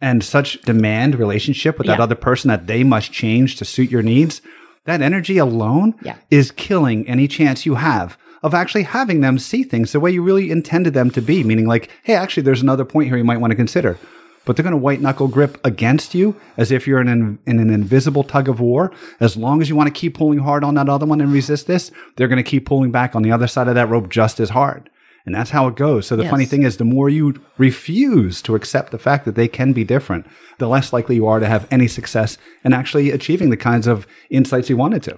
and 0.00 0.22
such 0.24 0.60
demand 0.62 1.16
relationship 1.16 1.76
with 1.78 1.86
yeah. 1.86 1.96
that 1.96 2.02
other 2.02 2.14
person 2.14 2.48
that 2.48 2.66
they 2.66 2.84
must 2.84 3.12
change 3.12 3.56
to 3.56 3.64
suit 3.64 3.90
your 3.90 4.02
needs 4.02 4.40
that 4.84 5.02
energy 5.02 5.38
alone 5.38 5.94
yeah. 6.02 6.16
is 6.30 6.50
killing 6.52 7.06
any 7.08 7.28
chance 7.28 7.66
you 7.66 7.74
have 7.76 8.16
of 8.42 8.54
actually 8.54 8.84
having 8.84 9.20
them 9.20 9.38
see 9.38 9.62
things 9.62 9.92
the 9.92 10.00
way 10.00 10.10
you 10.10 10.22
really 10.22 10.50
intended 10.50 10.94
them 10.94 11.10
to 11.10 11.20
be. 11.20 11.44
Meaning, 11.44 11.66
like, 11.66 11.90
hey, 12.02 12.14
actually, 12.14 12.42
there's 12.42 12.62
another 12.62 12.84
point 12.84 13.08
here 13.08 13.18
you 13.18 13.24
might 13.24 13.40
want 13.40 13.50
to 13.50 13.56
consider. 13.56 13.98
But 14.46 14.56
they're 14.56 14.62
going 14.62 14.72
to 14.72 14.78
white 14.78 15.02
knuckle 15.02 15.28
grip 15.28 15.60
against 15.64 16.14
you 16.14 16.34
as 16.56 16.72
if 16.72 16.86
you're 16.86 17.00
in 17.00 17.08
an, 17.08 17.38
in 17.46 17.58
an 17.58 17.70
invisible 17.70 18.24
tug 18.24 18.48
of 18.48 18.58
war. 18.58 18.90
As 19.20 19.36
long 19.36 19.60
as 19.60 19.68
you 19.68 19.76
want 19.76 19.94
to 19.94 20.00
keep 20.00 20.16
pulling 20.16 20.38
hard 20.38 20.64
on 20.64 20.74
that 20.74 20.88
other 20.88 21.04
one 21.04 21.20
and 21.20 21.30
resist 21.30 21.66
this, 21.66 21.90
they're 22.16 22.28
going 22.28 22.42
to 22.42 22.50
keep 22.50 22.64
pulling 22.64 22.90
back 22.90 23.14
on 23.14 23.22
the 23.22 23.32
other 23.32 23.46
side 23.46 23.68
of 23.68 23.74
that 23.74 23.90
rope 23.90 24.08
just 24.08 24.40
as 24.40 24.50
hard. 24.50 24.88
And 25.30 25.34
that's 25.36 25.50
how 25.50 25.68
it 25.68 25.76
goes. 25.76 26.08
So 26.08 26.16
the 26.16 26.24
yes. 26.24 26.30
funny 26.32 26.44
thing 26.44 26.64
is, 26.64 26.78
the 26.78 26.84
more 26.84 27.08
you 27.08 27.40
refuse 27.56 28.42
to 28.42 28.56
accept 28.56 28.90
the 28.90 28.98
fact 28.98 29.24
that 29.26 29.36
they 29.36 29.46
can 29.46 29.72
be 29.72 29.84
different, 29.84 30.26
the 30.58 30.66
less 30.66 30.92
likely 30.92 31.14
you 31.14 31.28
are 31.28 31.38
to 31.38 31.46
have 31.46 31.68
any 31.70 31.86
success 31.86 32.36
in 32.64 32.72
actually 32.72 33.12
achieving 33.12 33.48
the 33.48 33.56
kinds 33.56 33.86
of 33.86 34.08
insights 34.28 34.68
you 34.68 34.76
wanted 34.76 35.04
to. 35.04 35.16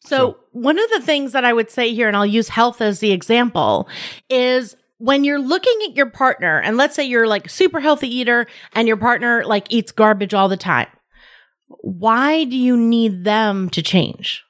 So, 0.00 0.16
so 0.16 0.38
one 0.50 0.80
of 0.80 0.90
the 0.90 1.00
things 1.00 1.30
that 1.30 1.44
I 1.44 1.52
would 1.52 1.70
say 1.70 1.94
here, 1.94 2.08
and 2.08 2.16
I'll 2.16 2.26
use 2.26 2.48
health 2.48 2.80
as 2.80 2.98
the 2.98 3.12
example, 3.12 3.88
is 4.28 4.76
when 4.98 5.22
you're 5.22 5.38
looking 5.38 5.78
at 5.86 5.96
your 5.96 6.10
partner, 6.10 6.58
and 6.58 6.76
let's 6.76 6.96
say 6.96 7.04
you're 7.04 7.28
like 7.28 7.48
super 7.48 7.78
healthy 7.78 8.12
eater 8.12 8.48
and 8.72 8.88
your 8.88 8.96
partner 8.96 9.44
like 9.44 9.68
eats 9.70 9.92
garbage 9.92 10.34
all 10.34 10.48
the 10.48 10.56
time. 10.56 10.88
Why 11.68 12.42
do 12.42 12.56
you 12.56 12.76
need 12.76 13.22
them 13.22 13.70
to 13.70 13.80
change? 13.80 14.42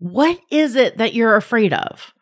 What 0.00 0.40
is 0.50 0.74
it 0.74 0.96
that 0.96 1.14
you're 1.14 1.36
afraid 1.36 1.72
of? 1.72 2.12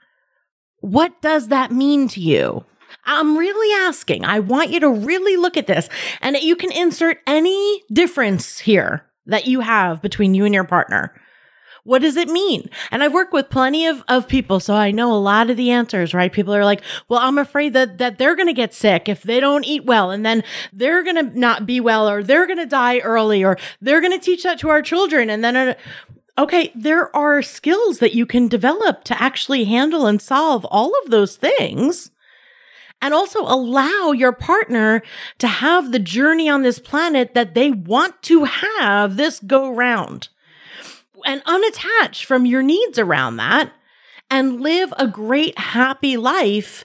What 0.85 1.23
does 1.23 1.49
that 1.49 1.73
mean 1.73 2.09
to 2.09 2.21
you? 2.21 2.63
I'm 3.07 3.39
really 3.39 3.87
asking. 3.87 4.27
I 4.27 4.41
want 4.41 4.69
you 4.69 4.81
to 4.81 4.91
really 4.91 5.39
look 5.39 5.57
at 5.57 5.67
this 5.67 5.89
and 6.21 6.37
you 6.37 6.57
can 6.57 6.71
insert 6.71 7.21
any 7.27 7.83
difference 7.91 8.59
here 8.59 9.07
that 9.25 9.47
you 9.47 9.61
have 9.61 10.03
between 10.03 10.35
you 10.35 10.45
and 10.45 10.53
your 10.53 10.65
partner. 10.65 11.19
What 11.85 12.01
does 12.01 12.17
it 12.17 12.29
mean? 12.29 12.69
And 12.91 13.03
I've 13.03 13.13
worked 13.15 13.33
with 13.33 13.51
plenty 13.51 13.87
of, 13.87 14.03
of 14.09 14.29
people, 14.29 14.59
so 14.61 14.75
I 14.75 14.91
know 14.91 15.13
a 15.13 15.17
lot 15.17 15.51
of 15.51 15.59
the 15.59 15.71
answers, 15.71 16.13
right? 16.13 16.33
People 16.33 16.55
are 16.55 16.65
like, 16.65 16.83
well, 17.09 17.21
I'm 17.21 17.37
afraid 17.37 17.75
that, 17.75 17.99
that 17.99 18.19
they're 18.19 18.37
going 18.37 18.49
to 18.49 18.55
get 18.55 18.73
sick 18.73 19.07
if 19.07 19.23
they 19.23 19.39
don't 19.39 19.67
eat 19.67 19.85
well 19.85 20.11
and 20.11 20.25
then 20.25 20.45
they're 20.73 21.03
going 21.03 21.17
to 21.17 21.39
not 21.39 21.67
be 21.67 21.81
well 21.81 22.09
or 22.09 22.23
they're 22.23 22.47
going 22.47 22.59
to 22.59 22.67
die 22.67 22.99
early 22.99 23.43
or 23.43 23.59
they're 23.81 24.01
going 24.01 24.19
to 24.19 24.23
teach 24.23 24.43
that 24.43 24.59
to 24.61 24.71
our 24.71 24.81
children. 24.83 25.31
And 25.31 25.45
then, 25.45 25.57
uh, 25.57 25.75
Okay, 26.37 26.73
there 26.75 27.15
are 27.15 27.43
skills 27.43 28.01
that 28.01 28.15
you 28.15 28.27
can 28.27 28.49
develop 28.49 29.05
to 29.05 29.23
actually 29.23 29.65
handle 29.65 30.07
and 30.07 30.21
solve 30.21 30.65
all 30.65 30.93
of 31.05 31.11
those 31.11 31.37
things. 31.37 32.11
And 33.01 33.15
also 33.15 33.43
allow 33.43 34.13
your 34.13 34.33
partner 34.33 35.03
to 35.39 35.47
have 35.47 35.93
the 35.93 35.99
journey 35.99 36.49
on 36.49 36.63
this 36.63 36.79
planet 36.79 37.35
that 37.35 37.55
they 37.55 37.71
want 37.71 38.23
to 38.23 38.45
have 38.45 39.17
this 39.17 39.41
go 39.41 39.71
round. 39.71 40.29
And 41.25 41.45
unattach 41.45 42.25
from 42.25 42.47
your 42.47 42.63
needs 42.63 42.99
around 42.99 43.37
that 43.37 43.73
and 44.31 44.61
live 44.61 44.93
a 44.99 45.07
great, 45.07 45.59
happy 45.59 46.17
life 46.17 46.85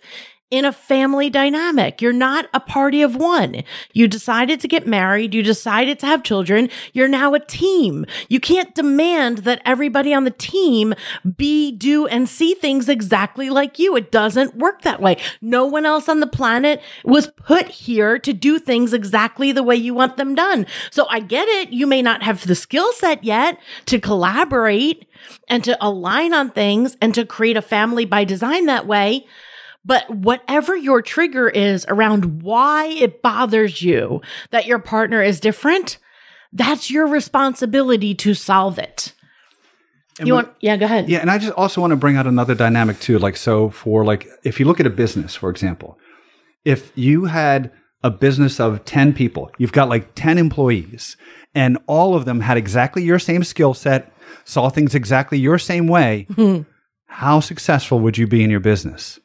in 0.51 0.65
a 0.65 0.71
family 0.71 1.29
dynamic. 1.29 2.01
You're 2.01 2.11
not 2.11 2.47
a 2.53 2.59
party 2.59 3.03
of 3.03 3.15
one. 3.15 3.63
You 3.93 4.07
decided 4.07 4.59
to 4.61 4.67
get 4.67 4.87
married. 4.87 5.35
You 5.35 5.43
decided 5.43 5.99
to 5.99 6.07
have 6.07 6.23
children. 6.23 6.69
You're 6.91 7.07
now 7.07 7.35
a 7.35 7.39
team. 7.39 8.05
You 8.29 8.39
can't 8.39 8.73
demand 8.73 9.39
that 9.39 9.61
everybody 9.63 10.13
on 10.13 10.23
the 10.23 10.31
team 10.31 10.95
be, 11.37 11.71
do, 11.71 12.07
and 12.07 12.27
see 12.27 12.55
things 12.55 12.89
exactly 12.89 13.49
like 13.51 13.77
you. 13.77 13.95
It 13.95 14.11
doesn't 14.11 14.55
work 14.55 14.81
that 14.81 15.01
way. 15.01 15.17
No 15.39 15.65
one 15.65 15.85
else 15.85 16.09
on 16.09 16.19
the 16.19 16.27
planet 16.27 16.81
was 17.03 17.27
put 17.27 17.67
here 17.67 18.17
to 18.17 18.33
do 18.33 18.57
things 18.57 18.91
exactly 18.91 19.51
the 19.51 19.63
way 19.63 19.75
you 19.75 19.93
want 19.93 20.17
them 20.17 20.33
done. 20.33 20.65
So 20.89 21.05
I 21.09 21.19
get 21.19 21.47
it. 21.47 21.69
You 21.69 21.85
may 21.85 22.01
not 22.01 22.23
have 22.23 22.47
the 22.47 22.55
skill 22.55 22.91
set 22.93 23.23
yet 23.23 23.59
to 23.85 23.99
collaborate 23.99 25.05
and 25.47 25.63
to 25.63 25.77
align 25.79 26.33
on 26.33 26.49
things 26.49 26.97
and 27.01 27.13
to 27.13 27.25
create 27.25 27.57
a 27.57 27.61
family 27.61 28.05
by 28.05 28.23
design 28.23 28.65
that 28.65 28.87
way. 28.87 29.27
But 29.85 30.09
whatever 30.09 30.75
your 30.75 31.01
trigger 31.01 31.49
is 31.49 31.85
around 31.87 32.41
why 32.41 32.87
it 32.87 33.21
bothers 33.21 33.81
you 33.81 34.21
that 34.51 34.65
your 34.65 34.79
partner 34.79 35.21
is 35.21 35.39
different, 35.39 35.97
that's 36.51 36.91
your 36.91 37.07
responsibility 37.07 38.13
to 38.15 38.33
solve 38.33 38.77
it. 38.77 39.13
And 40.19 40.27
you 40.27 40.33
want, 40.33 40.49
yeah, 40.59 40.75
go 40.75 40.85
ahead. 40.85 41.07
Yeah. 41.07 41.19
And 41.19 41.31
I 41.31 41.37
just 41.37 41.53
also 41.53 41.79
want 41.79 41.91
to 41.91 41.97
bring 41.97 42.17
out 42.17 42.27
another 42.27 42.53
dynamic 42.53 42.99
too. 42.99 43.19
Like, 43.19 43.37
so 43.37 43.69
for 43.69 44.03
like, 44.03 44.27
if 44.43 44.59
you 44.59 44.65
look 44.65 44.81
at 44.81 44.85
a 44.85 44.91
business, 44.91 45.33
for 45.33 45.49
example, 45.49 45.97
if 46.65 46.91
you 46.95 47.25
had 47.25 47.71
a 48.03 48.09
business 48.09 48.59
of 48.59 48.83
10 48.85 49.13
people, 49.13 49.51
you've 49.57 49.71
got 49.71 49.89
like 49.89 50.13
10 50.15 50.37
employees, 50.37 51.15
and 51.55 51.77
all 51.87 52.15
of 52.15 52.25
them 52.25 52.41
had 52.41 52.57
exactly 52.57 53.03
your 53.03 53.19
same 53.19 53.43
skill 53.43 53.73
set, 53.73 54.13
saw 54.43 54.69
things 54.69 54.93
exactly 54.93 55.39
your 55.39 55.57
same 55.57 55.87
way, 55.87 56.27
how 57.05 57.39
successful 57.39 57.99
would 57.99 58.17
you 58.17 58.27
be 58.27 58.43
in 58.43 58.49
your 58.49 58.59
business? 58.59 59.19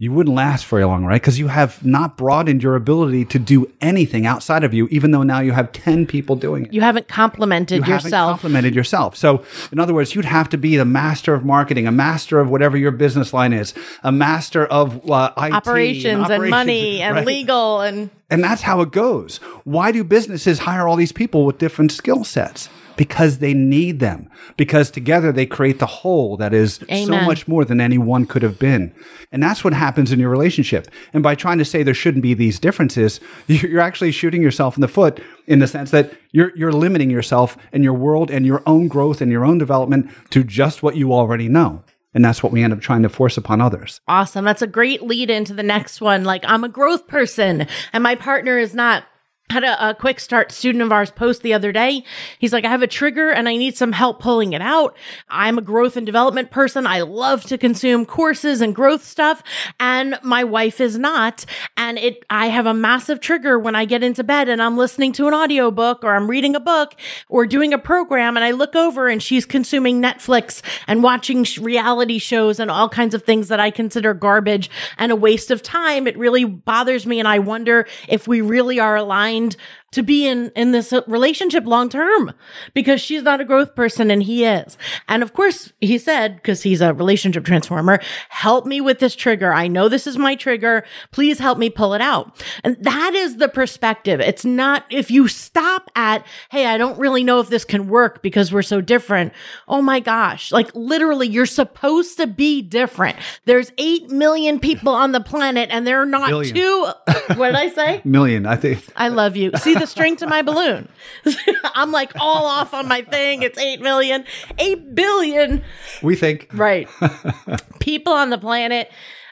You 0.00 0.10
wouldn't 0.10 0.34
last 0.34 0.64
very 0.64 0.82
long, 0.86 1.04
right? 1.04 1.20
Because 1.20 1.38
you 1.38 1.48
have 1.48 1.84
not 1.84 2.16
broadened 2.16 2.62
your 2.62 2.74
ability 2.74 3.26
to 3.26 3.38
do 3.38 3.70
anything 3.82 4.24
outside 4.24 4.64
of 4.64 4.72
you, 4.72 4.88
even 4.90 5.10
though 5.10 5.22
now 5.22 5.40
you 5.40 5.52
have 5.52 5.72
10 5.72 6.06
people 6.06 6.36
doing 6.36 6.64
it. 6.64 6.72
You 6.72 6.80
haven't 6.80 7.06
complemented 7.06 7.86
you 7.86 7.92
yourself. 7.92 8.12
Haven't 8.12 8.32
complemented 8.32 8.74
yourself. 8.74 9.14
So, 9.14 9.44
in 9.70 9.78
other 9.78 9.92
words, 9.92 10.14
you'd 10.14 10.24
have 10.24 10.48
to 10.48 10.56
be 10.56 10.78
the 10.78 10.86
master 10.86 11.34
of 11.34 11.44
marketing, 11.44 11.86
a 11.86 11.92
master 11.92 12.40
of 12.40 12.48
whatever 12.48 12.78
your 12.78 12.92
business 12.92 13.34
line 13.34 13.52
is, 13.52 13.74
a 14.02 14.10
master 14.10 14.64
of 14.64 15.10
uh, 15.10 15.34
IT, 15.36 15.52
operations, 15.52 16.14
and, 16.14 16.22
operations, 16.22 16.42
and 16.44 16.50
money 16.50 17.02
and 17.02 17.16
right? 17.16 17.26
legal 17.26 17.82
and 17.82 18.08
and 18.30 18.42
that's 18.42 18.62
how 18.62 18.80
it 18.80 18.92
goes. 18.92 19.36
Why 19.64 19.92
do 19.92 20.02
businesses 20.02 20.60
hire 20.60 20.88
all 20.88 20.96
these 20.96 21.12
people 21.12 21.44
with 21.44 21.58
different 21.58 21.92
skill 21.92 22.24
sets? 22.24 22.70
Because 23.00 23.38
they 23.38 23.54
need 23.54 23.98
them, 23.98 24.28
because 24.58 24.90
together 24.90 25.32
they 25.32 25.46
create 25.46 25.78
the 25.78 25.86
whole 25.86 26.36
that 26.36 26.52
is 26.52 26.80
so 26.86 27.18
much 27.22 27.48
more 27.48 27.64
than 27.64 27.80
any 27.80 27.96
one 27.96 28.26
could 28.26 28.42
have 28.42 28.58
been. 28.58 28.94
And 29.32 29.42
that's 29.42 29.64
what 29.64 29.72
happens 29.72 30.12
in 30.12 30.20
your 30.20 30.28
relationship. 30.28 30.86
And 31.14 31.22
by 31.22 31.34
trying 31.34 31.56
to 31.56 31.64
say 31.64 31.82
there 31.82 31.94
shouldn't 31.94 32.22
be 32.22 32.34
these 32.34 32.58
differences, 32.58 33.18
you're 33.46 33.80
actually 33.80 34.12
shooting 34.12 34.42
yourself 34.42 34.76
in 34.76 34.82
the 34.82 34.86
foot 34.86 35.18
in 35.46 35.60
the 35.60 35.66
sense 35.66 35.90
that 35.92 36.12
you're, 36.32 36.54
you're 36.54 36.74
limiting 36.74 37.08
yourself 37.08 37.56
and 37.72 37.82
your 37.82 37.94
world 37.94 38.30
and 38.30 38.44
your 38.44 38.62
own 38.66 38.86
growth 38.86 39.22
and 39.22 39.32
your 39.32 39.46
own 39.46 39.56
development 39.56 40.10
to 40.28 40.44
just 40.44 40.82
what 40.82 40.94
you 40.94 41.14
already 41.14 41.48
know. 41.48 41.82
And 42.12 42.22
that's 42.22 42.42
what 42.42 42.52
we 42.52 42.62
end 42.62 42.74
up 42.74 42.80
trying 42.80 43.02
to 43.04 43.08
force 43.08 43.38
upon 43.38 43.62
others. 43.62 44.02
Awesome. 44.08 44.44
That's 44.44 44.60
a 44.60 44.66
great 44.66 45.00
lead 45.00 45.30
into 45.30 45.54
the 45.54 45.62
next 45.62 46.02
one. 46.02 46.24
Like, 46.24 46.44
I'm 46.44 46.64
a 46.64 46.68
growth 46.68 47.06
person 47.06 47.66
and 47.94 48.02
my 48.02 48.14
partner 48.14 48.58
is 48.58 48.74
not. 48.74 49.04
Had 49.50 49.64
a, 49.64 49.90
a 49.90 49.94
quick 49.94 50.20
start 50.20 50.52
student 50.52 50.82
of 50.82 50.92
ours 50.92 51.10
post 51.10 51.42
the 51.42 51.52
other 51.52 51.72
day. 51.72 52.04
He's 52.38 52.52
like, 52.52 52.64
I 52.64 52.68
have 52.68 52.82
a 52.82 52.86
trigger 52.86 53.30
and 53.30 53.48
I 53.48 53.56
need 53.56 53.76
some 53.76 53.92
help 53.92 54.20
pulling 54.20 54.52
it 54.52 54.62
out. 54.62 54.96
I'm 55.28 55.58
a 55.58 55.62
growth 55.62 55.96
and 55.96 56.06
development 56.06 56.52
person. 56.52 56.86
I 56.86 57.00
love 57.00 57.42
to 57.46 57.58
consume 57.58 58.06
courses 58.06 58.60
and 58.60 58.74
growth 58.74 59.04
stuff. 59.04 59.42
And 59.80 60.18
my 60.22 60.44
wife 60.44 60.80
is 60.80 60.98
not. 60.98 61.44
And 61.76 61.98
it, 61.98 62.24
I 62.30 62.46
have 62.46 62.66
a 62.66 62.74
massive 62.74 63.18
trigger 63.18 63.58
when 63.58 63.74
I 63.74 63.86
get 63.86 64.04
into 64.04 64.22
bed 64.22 64.48
and 64.48 64.62
I'm 64.62 64.76
listening 64.76 65.12
to 65.14 65.26
an 65.26 65.34
audiobook 65.34 66.04
or 66.04 66.14
I'm 66.14 66.30
reading 66.30 66.54
a 66.54 66.60
book 66.60 66.94
or 67.28 67.44
doing 67.44 67.72
a 67.72 67.78
program 67.78 68.36
and 68.36 68.44
I 68.44 68.52
look 68.52 68.76
over 68.76 69.08
and 69.08 69.20
she's 69.20 69.44
consuming 69.44 70.00
Netflix 70.00 70.62
and 70.86 71.02
watching 71.02 71.42
sh- 71.42 71.58
reality 71.58 72.18
shows 72.18 72.60
and 72.60 72.70
all 72.70 72.88
kinds 72.88 73.14
of 73.14 73.24
things 73.24 73.48
that 73.48 73.58
I 73.58 73.70
consider 73.70 74.14
garbage 74.14 74.70
and 74.96 75.10
a 75.10 75.16
waste 75.16 75.50
of 75.50 75.60
time. 75.60 76.06
It 76.06 76.16
really 76.16 76.44
bothers 76.44 77.04
me. 77.04 77.18
And 77.18 77.26
I 77.26 77.40
wonder 77.40 77.88
if 78.06 78.28
we 78.28 78.40
really 78.40 78.78
are 78.78 78.94
aligned 78.94 79.39
find 79.40 79.56
to 79.92 80.02
be 80.02 80.26
in 80.26 80.52
in 80.54 80.72
this 80.72 80.92
relationship 81.06 81.66
long 81.66 81.88
term 81.88 82.32
because 82.74 83.00
she's 83.00 83.22
not 83.22 83.40
a 83.40 83.44
growth 83.44 83.74
person 83.74 84.10
and 84.10 84.22
he 84.22 84.44
is. 84.44 84.78
And 85.08 85.22
of 85.22 85.32
course, 85.32 85.72
he 85.80 85.98
said 85.98 86.36
because 86.36 86.62
he's 86.62 86.80
a 86.80 86.94
relationship 86.94 87.44
transformer, 87.44 88.00
help 88.28 88.66
me 88.66 88.80
with 88.80 89.00
this 89.00 89.16
trigger. 89.16 89.52
I 89.52 89.66
know 89.68 89.88
this 89.88 90.06
is 90.06 90.16
my 90.16 90.36
trigger. 90.36 90.84
Please 91.10 91.38
help 91.38 91.58
me 91.58 91.70
pull 91.70 91.94
it 91.94 92.00
out. 92.00 92.42
And 92.62 92.76
that 92.82 93.14
is 93.14 93.36
the 93.36 93.48
perspective. 93.48 94.20
It's 94.20 94.44
not 94.44 94.84
if 94.90 95.10
you 95.10 95.26
stop 95.28 95.90
at, 95.96 96.24
"Hey, 96.50 96.66
I 96.66 96.78
don't 96.78 96.98
really 96.98 97.24
know 97.24 97.40
if 97.40 97.48
this 97.48 97.64
can 97.64 97.88
work 97.88 98.22
because 98.22 98.52
we're 98.52 98.62
so 98.62 98.80
different." 98.80 99.32
Oh 99.66 99.82
my 99.82 100.00
gosh. 100.00 100.52
Like 100.52 100.70
literally 100.74 101.28
you're 101.28 101.46
supposed 101.46 102.16
to 102.18 102.26
be 102.26 102.62
different. 102.62 103.16
There's 103.44 103.72
8 103.78 104.10
million 104.10 104.60
people 104.60 104.94
on 104.94 105.12
the 105.12 105.20
planet 105.20 105.68
and 105.72 105.86
they're 105.86 106.06
not 106.06 106.28
Billion. 106.28 106.54
two 106.54 106.92
What 107.34 107.48
did 107.48 107.56
I 107.56 107.70
say? 107.70 108.00
Million, 108.10 108.46
I 108.46 108.56
think. 108.56 108.84
I 108.96 109.08
love 109.08 109.36
you. 109.36 109.50
See 109.56 109.74
the 109.80 109.86
strength 109.86 110.22
of 110.22 110.28
my 110.28 110.42
balloon. 110.42 110.88
I'm 111.74 111.90
like 111.90 112.12
all 112.20 112.46
off 112.46 112.72
on 112.74 112.86
my 112.86 113.02
thing. 113.02 113.42
It's 113.42 113.58
8 113.58 113.80
million, 113.80 114.24
8 114.58 114.94
billion. 114.94 115.62
We 116.02 116.14
think. 116.14 116.48
Right. 116.52 116.88
People 117.80 118.12
on 118.12 118.30
the 118.30 118.38
planet, 118.38 118.90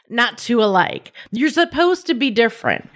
not 0.09 0.37
two 0.37 0.61
alike. 0.61 1.13
You're 1.31 1.49
supposed 1.49 2.07
to 2.07 2.13
be 2.13 2.31
different. 2.31 2.89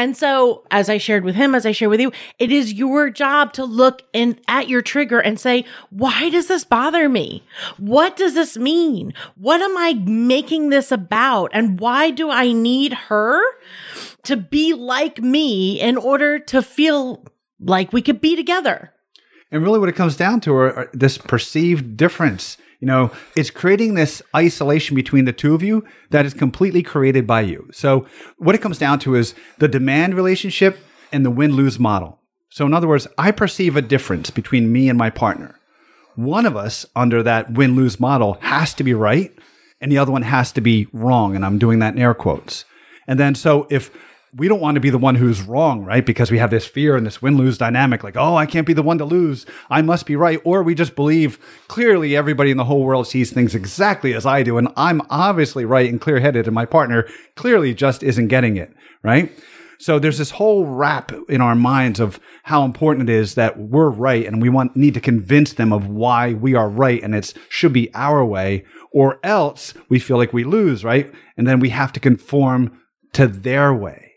And 0.00 0.16
so, 0.16 0.64
as 0.70 0.88
I 0.88 0.96
shared 0.96 1.24
with 1.24 1.34
him, 1.34 1.54
as 1.54 1.66
I 1.66 1.72
share 1.72 1.90
with 1.90 2.00
you, 2.00 2.10
it 2.38 2.50
is 2.50 2.72
your 2.72 3.10
job 3.10 3.52
to 3.52 3.66
look 3.66 4.00
in 4.14 4.40
at 4.48 4.66
your 4.66 4.80
trigger 4.80 5.20
and 5.20 5.38
say, 5.38 5.66
why 5.90 6.30
does 6.30 6.46
this 6.46 6.64
bother 6.64 7.06
me? 7.06 7.44
What 7.76 8.16
does 8.16 8.32
this 8.32 8.56
mean? 8.56 9.12
What 9.36 9.60
am 9.60 9.76
I 9.76 9.92
making 10.06 10.70
this 10.70 10.90
about? 10.90 11.50
And 11.52 11.78
why 11.78 12.12
do 12.12 12.30
I 12.30 12.50
need 12.50 12.94
her 12.94 13.42
to 14.22 14.38
be 14.38 14.72
like 14.72 15.18
me 15.18 15.78
in 15.78 15.98
order 15.98 16.38
to 16.38 16.62
feel 16.62 17.22
like 17.60 17.92
we 17.92 18.00
could 18.00 18.22
be 18.22 18.36
together? 18.36 18.94
And 19.50 19.62
really, 19.62 19.78
what 19.78 19.90
it 19.90 19.96
comes 19.96 20.16
down 20.16 20.40
to 20.40 20.54
are, 20.54 20.72
are 20.72 20.90
this 20.94 21.18
perceived 21.18 21.98
difference. 21.98 22.56
You 22.80 22.86
know, 22.86 23.10
it's 23.36 23.50
creating 23.50 23.94
this 23.94 24.22
isolation 24.34 24.96
between 24.96 25.26
the 25.26 25.34
two 25.34 25.54
of 25.54 25.62
you 25.62 25.84
that 26.08 26.24
is 26.24 26.32
completely 26.32 26.82
created 26.82 27.26
by 27.26 27.42
you. 27.42 27.68
So, 27.72 28.06
what 28.38 28.54
it 28.54 28.62
comes 28.62 28.78
down 28.78 28.98
to 29.00 29.14
is 29.14 29.34
the 29.58 29.68
demand 29.68 30.14
relationship 30.14 30.78
and 31.12 31.24
the 31.24 31.30
win 31.30 31.52
lose 31.52 31.78
model. 31.78 32.18
So, 32.48 32.64
in 32.64 32.72
other 32.72 32.88
words, 32.88 33.06
I 33.18 33.32
perceive 33.32 33.76
a 33.76 33.82
difference 33.82 34.30
between 34.30 34.72
me 34.72 34.88
and 34.88 34.98
my 34.98 35.10
partner. 35.10 35.60
One 36.16 36.46
of 36.46 36.56
us, 36.56 36.86
under 36.96 37.22
that 37.22 37.52
win 37.52 37.76
lose 37.76 38.00
model, 38.00 38.38
has 38.40 38.72
to 38.74 38.84
be 38.84 38.94
right, 38.94 39.30
and 39.80 39.92
the 39.92 39.98
other 39.98 40.12
one 40.12 40.22
has 40.22 40.50
to 40.52 40.62
be 40.62 40.88
wrong. 40.92 41.36
And 41.36 41.44
I'm 41.44 41.58
doing 41.58 41.80
that 41.80 41.94
in 41.94 42.00
air 42.00 42.14
quotes. 42.14 42.64
And 43.06 43.20
then, 43.20 43.34
so 43.34 43.66
if 43.70 43.90
we 44.36 44.46
don't 44.46 44.60
want 44.60 44.76
to 44.76 44.80
be 44.80 44.90
the 44.90 44.98
one 44.98 45.16
who's 45.16 45.42
wrong, 45.42 45.84
right? 45.84 46.04
Because 46.06 46.30
we 46.30 46.38
have 46.38 46.50
this 46.50 46.66
fear 46.66 46.96
and 46.96 47.04
this 47.04 47.20
win 47.20 47.36
lose 47.36 47.58
dynamic 47.58 48.04
like, 48.04 48.16
oh, 48.16 48.36
I 48.36 48.46
can't 48.46 48.66
be 48.66 48.72
the 48.72 48.82
one 48.82 48.98
to 48.98 49.04
lose. 49.04 49.44
I 49.68 49.82
must 49.82 50.06
be 50.06 50.14
right. 50.14 50.40
Or 50.44 50.62
we 50.62 50.74
just 50.74 50.94
believe 50.94 51.38
clearly 51.68 52.16
everybody 52.16 52.50
in 52.50 52.56
the 52.56 52.64
whole 52.64 52.84
world 52.84 53.08
sees 53.08 53.32
things 53.32 53.54
exactly 53.54 54.14
as 54.14 54.26
I 54.26 54.42
do. 54.42 54.56
And 54.56 54.68
I'm 54.76 55.02
obviously 55.10 55.64
right 55.64 55.90
and 55.90 56.00
clear 56.00 56.20
headed, 56.20 56.46
and 56.46 56.54
my 56.54 56.64
partner 56.64 57.08
clearly 57.34 57.74
just 57.74 58.02
isn't 58.02 58.28
getting 58.28 58.56
it, 58.56 58.72
right? 59.02 59.32
So 59.80 59.98
there's 59.98 60.18
this 60.18 60.32
whole 60.32 60.66
wrap 60.66 61.10
in 61.28 61.40
our 61.40 61.54
minds 61.54 62.00
of 62.00 62.20
how 62.42 62.64
important 62.64 63.08
it 63.08 63.12
is 63.14 63.34
that 63.34 63.58
we're 63.58 63.88
right 63.88 64.26
and 64.26 64.42
we 64.42 64.50
want 64.50 64.76
need 64.76 64.92
to 64.92 65.00
convince 65.00 65.54
them 65.54 65.72
of 65.72 65.88
why 65.88 66.34
we 66.34 66.54
are 66.54 66.68
right 66.68 67.02
and 67.02 67.14
it 67.14 67.32
should 67.48 67.72
be 67.72 67.90
our 67.94 68.22
way 68.22 68.64
or 68.92 69.18
else 69.24 69.72
we 69.88 69.98
feel 69.98 70.18
like 70.18 70.34
we 70.34 70.44
lose, 70.44 70.84
right? 70.84 71.10
And 71.38 71.46
then 71.46 71.60
we 71.60 71.70
have 71.70 71.94
to 71.94 72.00
conform 72.00 72.78
to 73.14 73.26
their 73.26 73.72
way. 73.72 74.09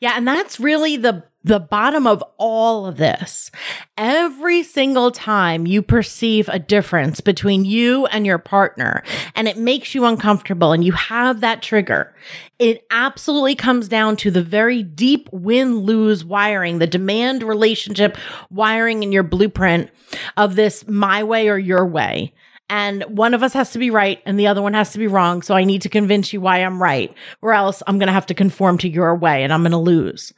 Yeah, 0.00 0.14
and 0.16 0.26
that's 0.26 0.60
really 0.60 0.96
the 0.96 1.24
the 1.44 1.60
bottom 1.60 2.06
of 2.06 2.24
all 2.38 2.86
of 2.86 2.96
this. 2.96 3.50
Every 3.98 4.62
single 4.62 5.10
time 5.10 5.66
you 5.66 5.82
perceive 5.82 6.48
a 6.48 6.58
difference 6.58 7.20
between 7.20 7.66
you 7.66 8.06
and 8.06 8.24
your 8.24 8.38
partner 8.38 9.02
and 9.34 9.46
it 9.46 9.58
makes 9.58 9.94
you 9.94 10.06
uncomfortable 10.06 10.72
and 10.72 10.82
you 10.82 10.92
have 10.92 11.40
that 11.42 11.60
trigger, 11.60 12.14
it 12.58 12.86
absolutely 12.90 13.54
comes 13.54 13.88
down 13.88 14.16
to 14.16 14.30
the 14.30 14.42
very 14.42 14.82
deep 14.82 15.28
win 15.32 15.80
lose 15.80 16.24
wiring, 16.24 16.78
the 16.78 16.86
demand 16.86 17.42
relationship 17.42 18.16
wiring 18.50 19.02
in 19.02 19.12
your 19.12 19.22
blueprint 19.22 19.90
of 20.38 20.56
this 20.56 20.88
my 20.88 21.22
way 21.22 21.50
or 21.50 21.58
your 21.58 21.84
way. 21.84 22.32
And 22.70 23.04
one 23.04 23.34
of 23.34 23.42
us 23.42 23.52
has 23.52 23.72
to 23.72 23.78
be 23.78 23.90
right 23.90 24.22
and 24.24 24.40
the 24.40 24.46
other 24.46 24.62
one 24.62 24.74
has 24.74 24.92
to 24.92 24.98
be 24.98 25.06
wrong. 25.06 25.42
So 25.42 25.54
I 25.54 25.64
need 25.64 25.82
to 25.82 25.88
convince 25.88 26.32
you 26.32 26.40
why 26.40 26.58
I'm 26.58 26.82
right, 26.82 27.14
or 27.42 27.52
else 27.52 27.82
I'm 27.86 27.98
going 27.98 28.06
to 28.06 28.12
have 28.12 28.26
to 28.26 28.34
conform 28.34 28.78
to 28.78 28.88
your 28.88 29.14
way 29.14 29.44
and 29.44 29.52
I'm 29.52 29.60
going 29.60 29.72
to 29.72 29.78
lose. 29.78 30.32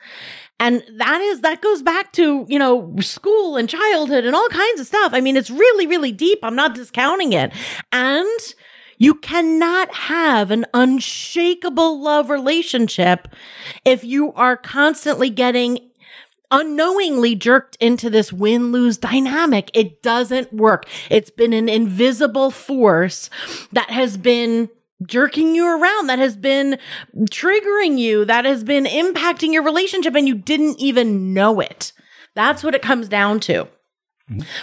And 0.59 0.83
that 0.97 1.21
is, 1.21 1.43
that 1.43 1.61
goes 1.61 1.83
back 1.83 2.13
to, 2.13 2.47
you 2.49 2.59
know, 2.59 2.95
school 3.01 3.57
and 3.57 3.69
childhood 3.69 4.25
and 4.25 4.35
all 4.35 4.49
kinds 4.49 4.81
of 4.81 4.87
stuff. 4.87 5.13
I 5.13 5.21
mean, 5.21 5.37
it's 5.37 5.51
really, 5.51 5.87
really 5.87 6.13
deep. 6.13 6.39
I'm 6.43 6.57
not 6.57 6.75
discounting 6.75 7.33
it. 7.35 7.53
And 7.93 8.55
you 8.99 9.15
cannot 9.15 9.93
have 9.95 10.51
an 10.51 10.65
unshakable 10.73 12.01
love 12.01 12.31
relationship 12.31 13.29
if 13.85 14.03
you 14.03 14.33
are 14.33 14.57
constantly 14.57 15.29
getting 15.29 15.91
unknowingly 16.51 17.35
jerked 17.35 17.77
into 17.81 18.11
this 18.11 18.33
win 18.33 18.73
lose 18.73 18.99
dynamic. 18.99 19.71
It 19.75 20.03
doesn't 20.03 20.53
work. 20.53 20.87
It's 21.11 21.31
been 21.31 21.53
an 21.53 21.69
invisible 21.69 22.51
force 22.51 23.31
that 23.73 23.91
has 23.91 24.17
been 24.17 24.69
jerking 25.07 25.55
you 25.55 25.67
around, 25.67 26.07
that 26.07 26.19
has 26.19 26.37
been 26.37 26.79
triggering 27.31 27.99
you, 27.99 28.25
that 28.25 28.45
has 28.45 28.65
been 28.65 28.85
impacting 28.85 29.53
your 29.53 29.63
relationship, 29.63 30.15
and 30.15 30.27
you 30.27 30.35
didn't 30.35 30.79
even 30.79 31.35
know 31.35 31.61
it. 31.61 31.93
That's 32.35 32.65
what 32.65 32.75
it 32.75 32.83
comes 32.83 33.09
down 33.09 33.41
to. 33.41 33.69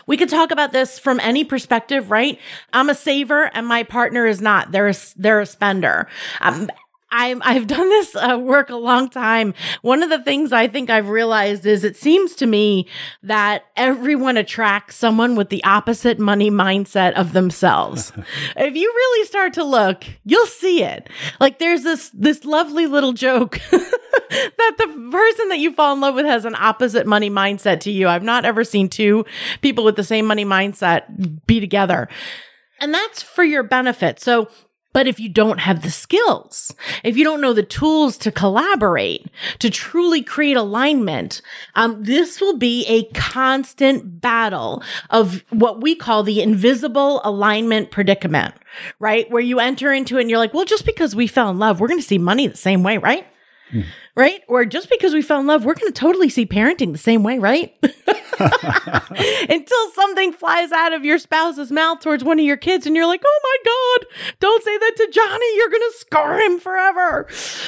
We 0.06 0.18
could 0.18 0.30
talk 0.30 0.52
about 0.52 0.74
this 0.74 1.00
from 1.00 1.22
any 1.22 1.46
perspective, 1.46 2.12
right? 2.12 2.38
I'm 2.74 2.90
a 2.90 2.96
saver 2.96 3.50
and 3.54 3.66
my 3.66 3.84
partner 3.84 4.26
is 4.26 4.42
not. 4.42 4.74
They're 4.74 4.90
a, 4.90 4.96
they're 5.16 5.40
a 5.40 5.46
spender. 5.46 6.10
Um, 6.42 6.70
I'm, 7.14 7.44
I've 7.46 7.68
done 7.68 7.88
this 7.90 8.16
uh, 8.16 8.40
work 8.40 8.72
a 8.72 8.76
long 8.76 9.08
time. 9.08 9.54
One 9.84 10.02
of 10.02 10.10
the 10.10 10.24
things 10.24 10.52
I 10.52 10.68
think 10.68 10.90
I've 10.90 11.10
realized 11.10 11.64
is 11.64 11.84
it 11.84 11.96
seems 11.96 12.34
to 12.36 12.48
me 12.48 12.88
that 13.22 13.66
everyone 13.76 14.36
attracts 14.36 14.96
someone 14.96 15.36
with 15.36 15.50
the 15.50 15.64
opposite 15.64 16.18
money 16.18 16.50
mindset 16.50 17.14
of 17.14 17.34
themselves. 17.34 18.12
if 18.58 18.76
you 18.76 18.92
really 18.92 19.28
start 19.28 19.54
to 19.54 19.64
look, 19.64 20.04
you'll 20.26 20.48
see 20.48 20.84
it. 20.84 21.08
Like 21.40 21.60
there's 21.60 21.84
this, 21.84 22.10
this 22.16 22.46
lovely 22.46 22.88
little 22.88 23.14
joke 23.14 23.62
that 23.70 24.76
the 24.80 25.10
person 25.12 25.50
that 25.50 25.60
you 25.60 25.72
fall 25.72 25.94
in 25.94 26.02
love 26.02 26.16
with 26.16 26.26
has 26.26 26.46
an 26.46 26.56
opposite 26.56 27.06
money 27.06 27.30
mindset 27.30 27.80
to 27.82 27.92
you. 27.92 28.08
I've 28.08 28.24
not 28.24 28.44
ever 28.44 28.64
seen 28.64 28.90
two 28.90 29.24
people 29.62 29.84
with 29.84 29.98
the 29.98 30.04
same 30.04 30.26
money 30.26 30.46
mindset 30.46 31.46
be 31.46 31.60
together. 31.60 32.10
And 32.80 32.92
that's 32.92 33.22
for 33.22 33.44
your 33.44 33.62
benefit. 33.62 34.20
So 34.20 34.50
but 34.94 35.08
if 35.08 35.20
you 35.20 35.28
don't 35.28 35.60
have 35.60 35.82
the 35.82 35.92
skills, 35.92 36.74
if 37.04 37.18
you 37.18 37.24
don't 37.24 37.42
know 37.42 37.54
the 37.54 37.64
tools 37.64 38.18
to 38.20 38.32
collaborate, 38.32 39.28
to 39.60 39.70
truly 39.70 40.22
create 40.22 40.56
alignment, 40.56 41.42
um, 41.76 42.04
this 42.04 42.40
will 42.40 42.58
be 42.58 42.86
a 42.86 43.04
constant 43.14 44.22
battle 44.22 44.84
of 45.10 45.44
what 45.50 45.82
we 45.82 45.96
call 45.96 46.24
the 46.24 46.42
invisible 46.42 47.22
alignment 47.24 47.92
predicament, 47.92 48.54
right? 49.00 49.30
Where 49.30 49.42
you 49.42 49.60
enter 49.60 49.92
into 49.92 50.18
it 50.18 50.22
and 50.22 50.30
you're 50.30 50.40
like, 50.40 50.54
well, 50.54 50.66
just 50.66 50.86
because 50.86 51.16
we 51.16 51.28
fell 51.28 51.50
in 51.50 51.60
love, 51.60 51.80
we're 51.80 51.88
going 51.88 52.00
to 52.00 52.06
see 52.08 52.18
money 52.18 52.48
the 52.48 52.56
same 52.58 52.84
way, 52.84 52.98
right? 52.98 53.28
Right? 54.16 54.42
Or 54.48 54.66
just 54.66 54.90
because 54.90 55.14
we 55.14 55.22
fell 55.22 55.40
in 55.40 55.48
love, 55.48 55.66
we're 55.66 55.74
going 55.74 55.92
to 55.92 56.00
totally 56.00 56.30
see 56.30 56.46
parenting 56.46 56.92
the 56.92 56.98
same 56.98 57.24
way, 57.24 57.40
right? 57.40 57.76
Until 58.40 59.92
something 59.94 60.34
flies 60.34 60.72
out 60.72 60.94
of 60.94 61.06
your 61.06 61.18
spouse's 61.18 61.72
mouth 61.72 62.00
towards 62.00 62.24
one 62.24 62.40
of 62.40 62.46
your 62.46 62.58
kids 62.58 62.86
and 62.86 62.96
you're 62.96 63.06
like, 63.06 63.22
"Oh 63.26 63.40
my 63.44 64.02
god, 64.02 64.36
don't 64.40 64.64
say 64.64 64.76
that 64.78 64.94
to 64.98 65.12
Johnny. 65.12 65.56
You're 65.56 65.70
going 65.70 65.92
to 65.92 65.98
scar 65.98 66.40
him 66.40 66.60
forever." 66.60 67.28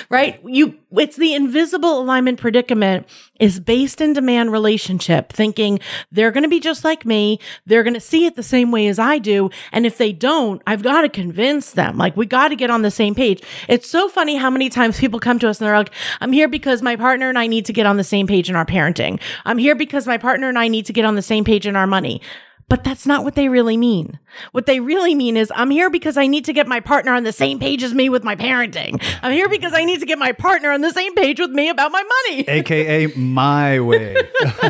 Right? 0.10 0.40
You 0.44 0.78
it's 0.92 1.18
the 1.18 1.34
invisible 1.34 2.00
alignment 2.02 2.40
predicament 2.40 3.08
is 3.40 3.60
based 3.60 4.02
in 4.02 4.14
demand 4.14 4.52
relationship, 4.52 5.34
thinking 5.34 5.80
they're 6.12 6.32
going 6.32 6.44
to 6.44 6.50
be 6.50 6.60
just 6.60 6.84
like 6.84 7.06
me, 7.06 7.40
they're 7.66 7.84
going 7.84 7.94
to 7.94 8.00
see 8.00 8.26
it 8.26 8.36
the 8.36 8.44
same 8.44 8.72
way 8.72 8.88
as 8.88 8.98
I 8.98 9.18
do, 9.20 9.50
and 9.72 9.86
if 9.86 9.98
they 9.98 10.14
don't, 10.14 10.62
I've 10.66 10.84
got 10.84 11.02
to 11.02 11.10
convince 11.10 11.72
them. 11.72 11.98
Like 11.98 12.18
we 12.18 12.26
got 12.26 12.48
to 12.50 12.56
get 12.56 12.70
on 12.70 12.82
the 12.82 12.92
same 12.92 13.14
page. 13.14 13.44
It's 13.68 13.90
so 13.90 14.10
funny 14.10 14.36
how 14.36 14.50
many 14.50 14.70
times 14.70 15.00
people 15.00 15.20
come 15.20 15.38
to 15.40 15.50
us 15.50 15.60
and 15.60 15.68
they're 15.68 15.78
like, 15.78 15.92
"I'm 16.22 16.34
here 16.36 16.48
because 16.48 16.84
my 16.84 16.96
partner 16.96 17.30
and 17.30 17.40
I 17.40 17.48
need 17.48 17.66
to 17.66 17.74
get 17.74 17.88
on 17.88 17.98
the 17.98 18.04
same 18.04 18.28
page 18.28 18.50
in 18.50 18.56
our 18.56 18.66
parenting. 18.66 19.20
I'm 19.46 19.58
here 19.58 19.76
because 19.76 20.06
my 20.06 20.20
partner 20.20 20.48
and 20.48 20.60
I 20.60 20.68
need 20.68 20.86
to 20.86 20.94
get 20.94 21.06
on 21.06 21.16
the 21.16 21.24
same 21.24 21.44
page 21.44 21.66
in 21.66 21.76
our 21.76 21.88
money." 21.88 22.22
But 22.68 22.84
that's 22.84 23.06
not 23.06 23.24
what 23.24 23.36
they 23.36 23.48
really 23.48 23.78
mean. 23.78 24.18
What 24.52 24.66
they 24.66 24.80
really 24.80 25.14
mean 25.14 25.38
is, 25.38 25.52
I'm 25.56 25.70
here 25.70 25.92
because 25.92 26.18
I 26.18 26.26
need 26.26 26.46
to 26.46 26.54
get 26.54 26.68
my 26.68 26.80
partner 26.80 27.14
on 27.14 27.24
the 27.24 27.32
same 27.32 27.60
page 27.60 27.84
as 27.84 27.94
me 27.94 28.10
with 28.10 28.24
my 28.24 28.36
parenting. 28.36 29.00
I'm 29.22 29.32
here 29.32 29.48
because 29.48 29.74
I 29.74 29.86
need 29.86 30.00
to 30.00 30.06
get 30.06 30.18
my 30.18 30.32
partner 30.32 30.72
on 30.72 30.82
the 30.82 30.92
same 30.92 31.14
page 31.14 31.40
with 31.40 31.52
me 31.52 31.70
about 31.70 31.92
my 31.92 32.02
money. 32.02 32.48
AKA 32.48 33.08
my 33.16 33.80
way. 33.80 34.16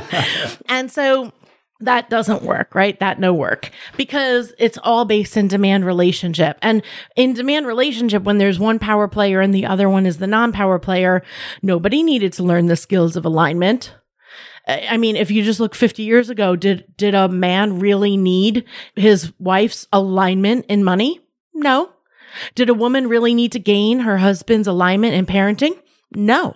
and 0.68 0.92
so 0.92 1.32
that 1.82 2.10
doesn't 2.10 2.44
work, 2.44 2.74
right? 2.74 3.00
That 3.00 3.20
no 3.20 3.34
work 3.34 3.70
because 3.98 4.54
it's 4.58 4.78
all 4.84 5.04
based 5.06 5.36
in 5.36 5.48
demand 5.48 5.86
relationship. 5.86 6.58
And 6.62 6.82
in 7.16 7.34
demand 7.34 7.68
relationship, 7.68 8.24
when 8.24 8.38
there's 8.38 8.60
one 8.60 8.80
power 8.80 9.08
player 9.08 9.42
and 9.42 9.54
the 9.54 9.66
other 9.66 9.90
one 9.90 10.06
is 10.06 10.18
the 10.18 10.28
non 10.28 10.54
power 10.54 10.80
player, 10.80 11.22
nobody 11.62 12.02
needed 12.02 12.34
to 12.34 12.44
learn 12.44 12.68
the 12.68 12.76
skills 12.76 13.18
of 13.18 13.26
alignment. 13.26 13.94
I 14.68 14.98
mean, 14.98 15.16
if 15.16 15.30
you 15.30 15.44
just 15.44 15.60
look 15.60 15.76
50 15.76 16.04
years 16.04 16.30
ago, 16.30 16.56
did, 16.56 16.86
did 16.98 17.14
a 17.14 17.28
man 17.28 17.80
really 17.80 18.18
need 18.18 18.66
his 18.96 19.32
wife's 19.38 19.88
alignment 19.94 20.66
in 20.68 20.84
money? 20.84 21.20
No. 21.54 21.92
Did 22.56 22.70
a 22.70 22.74
woman 22.74 23.08
really 23.08 23.34
need 23.34 23.52
to 23.52 23.60
gain 23.60 24.00
her 24.00 24.18
husband's 24.18 24.68
alignment 24.68 25.14
in 25.14 25.26
parenting? 25.26 25.80
No. 26.12 26.56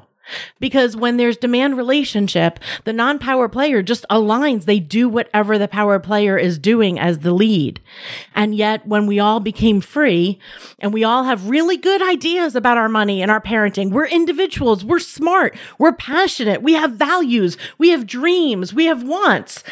Because 0.60 0.96
when 0.96 1.18
there's 1.18 1.38
demand 1.38 1.78
relationship, 1.78 2.60
the 2.84 2.94
non-power 2.94 3.50
player 3.50 3.82
just 3.82 4.06
aligns. 4.10 4.66
They 4.66 4.80
do 4.80 5.08
whatever 5.10 5.58
the 5.58 5.68
power 5.68 6.00
player 6.00 6.38
is 6.38 6.58
doing 6.58 7.00
as 7.00 7.20
the 7.20 7.34
lead. 7.34 7.80
And 8.36 8.56
yet 8.56 8.88
when 8.88 9.08
we 9.08 9.20
all 9.20 9.40
became 9.40 9.82
free 9.82 10.40
and 10.80 10.94
we 10.94 11.04
all 11.04 11.24
have 11.24 11.50
really 11.50 11.78
good 11.78 12.02
ideas 12.02 12.56
about 12.56 12.78
our 12.78 12.90
money 12.90 13.22
and 13.22 13.32
our 13.32 13.42
parenting, 13.42 13.92
we're 13.92 14.08
individuals. 14.08 14.86
We're 14.86 15.00
smart. 15.00 15.56
We're 15.78 15.94
passionate. 15.94 16.62
We 16.62 16.74
have 16.74 16.94
values. 16.94 17.58
We 17.78 17.90
have 17.90 18.08
dreams. 18.08 18.74
We 18.74 18.86
have 18.86 19.04
wants. 19.04 19.64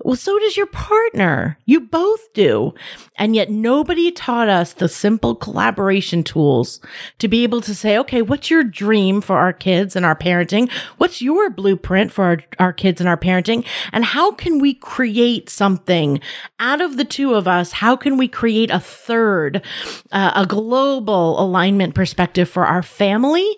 Well, 0.00 0.16
so 0.16 0.38
does 0.38 0.56
your 0.56 0.66
partner. 0.66 1.56
You 1.64 1.80
both 1.80 2.32
do. 2.34 2.74
And 3.16 3.36
yet 3.36 3.48
nobody 3.48 4.10
taught 4.10 4.48
us 4.48 4.72
the 4.72 4.88
simple 4.88 5.36
collaboration 5.36 6.24
tools 6.24 6.80
to 7.18 7.28
be 7.28 7.44
able 7.44 7.60
to 7.60 7.74
say, 7.74 7.96
okay, 7.98 8.22
what's 8.22 8.50
your 8.50 8.64
dream 8.64 9.20
for 9.20 9.38
our 9.38 9.52
kids 9.52 9.94
and 9.94 10.04
our 10.04 10.16
parenting? 10.16 10.70
What's 10.98 11.22
your 11.22 11.48
blueprint 11.48 12.10
for 12.10 12.24
our, 12.24 12.38
our 12.58 12.72
kids 12.72 13.00
and 13.00 13.08
our 13.08 13.16
parenting? 13.16 13.64
And 13.92 14.04
how 14.04 14.32
can 14.32 14.58
we 14.58 14.74
create 14.74 15.48
something 15.48 16.20
out 16.58 16.80
of 16.80 16.96
the 16.96 17.04
two 17.04 17.34
of 17.34 17.46
us? 17.46 17.70
How 17.72 17.94
can 17.94 18.16
we 18.16 18.26
create 18.26 18.70
a 18.70 18.80
third, 18.80 19.62
uh, 20.10 20.32
a 20.34 20.46
global 20.46 21.40
alignment 21.40 21.94
perspective 21.94 22.48
for 22.48 22.66
our 22.66 22.82
family 22.82 23.48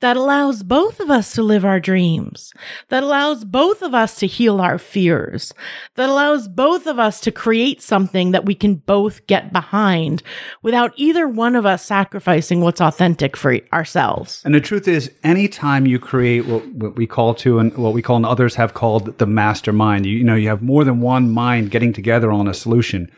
that 0.00 0.16
allows 0.16 0.64
both 0.64 0.98
of 0.98 1.10
us 1.10 1.32
to 1.34 1.42
live 1.42 1.64
our 1.64 1.78
dreams, 1.78 2.52
that 2.88 3.04
allows 3.04 3.44
both 3.44 3.80
of 3.80 3.94
us 3.94 4.16
to 4.16 4.26
heal 4.26 4.60
our 4.60 4.78
fears, 4.78 5.54
that 5.94 6.08
allows 6.08 6.48
both 6.48 6.86
of 6.86 6.98
us 6.98 7.20
to 7.20 7.30
create 7.30 7.80
something 7.80 8.32
that 8.32 8.44
we 8.44 8.54
can 8.54 8.74
both 8.74 9.03
get 9.10 9.52
behind 9.52 10.22
without 10.62 10.92
either 10.96 11.26
one 11.28 11.56
of 11.56 11.66
us 11.66 11.84
sacrificing 11.84 12.60
what's 12.60 12.80
authentic 12.80 13.36
for 13.36 13.58
ourselves. 13.72 14.42
And 14.44 14.54
the 14.54 14.60
truth 14.60 14.88
is, 14.88 15.10
anytime 15.22 15.86
you 15.86 15.98
create 15.98 16.46
what, 16.46 16.66
what 16.68 16.96
we 16.96 17.06
call 17.06 17.34
to 17.36 17.58
and 17.58 17.76
what 17.76 17.92
we 17.92 18.02
call 18.02 18.16
and 18.16 18.26
others 18.26 18.54
have 18.56 18.74
called 18.74 19.18
the 19.18 19.26
mastermind, 19.26 20.06
you, 20.06 20.18
you 20.18 20.24
know, 20.24 20.34
you 20.34 20.48
have 20.48 20.62
more 20.62 20.84
than 20.84 21.00
one 21.00 21.30
mind 21.30 21.70
getting 21.70 21.92
together 21.92 22.30
on 22.32 22.48
a 22.48 22.54
solution. 22.54 23.10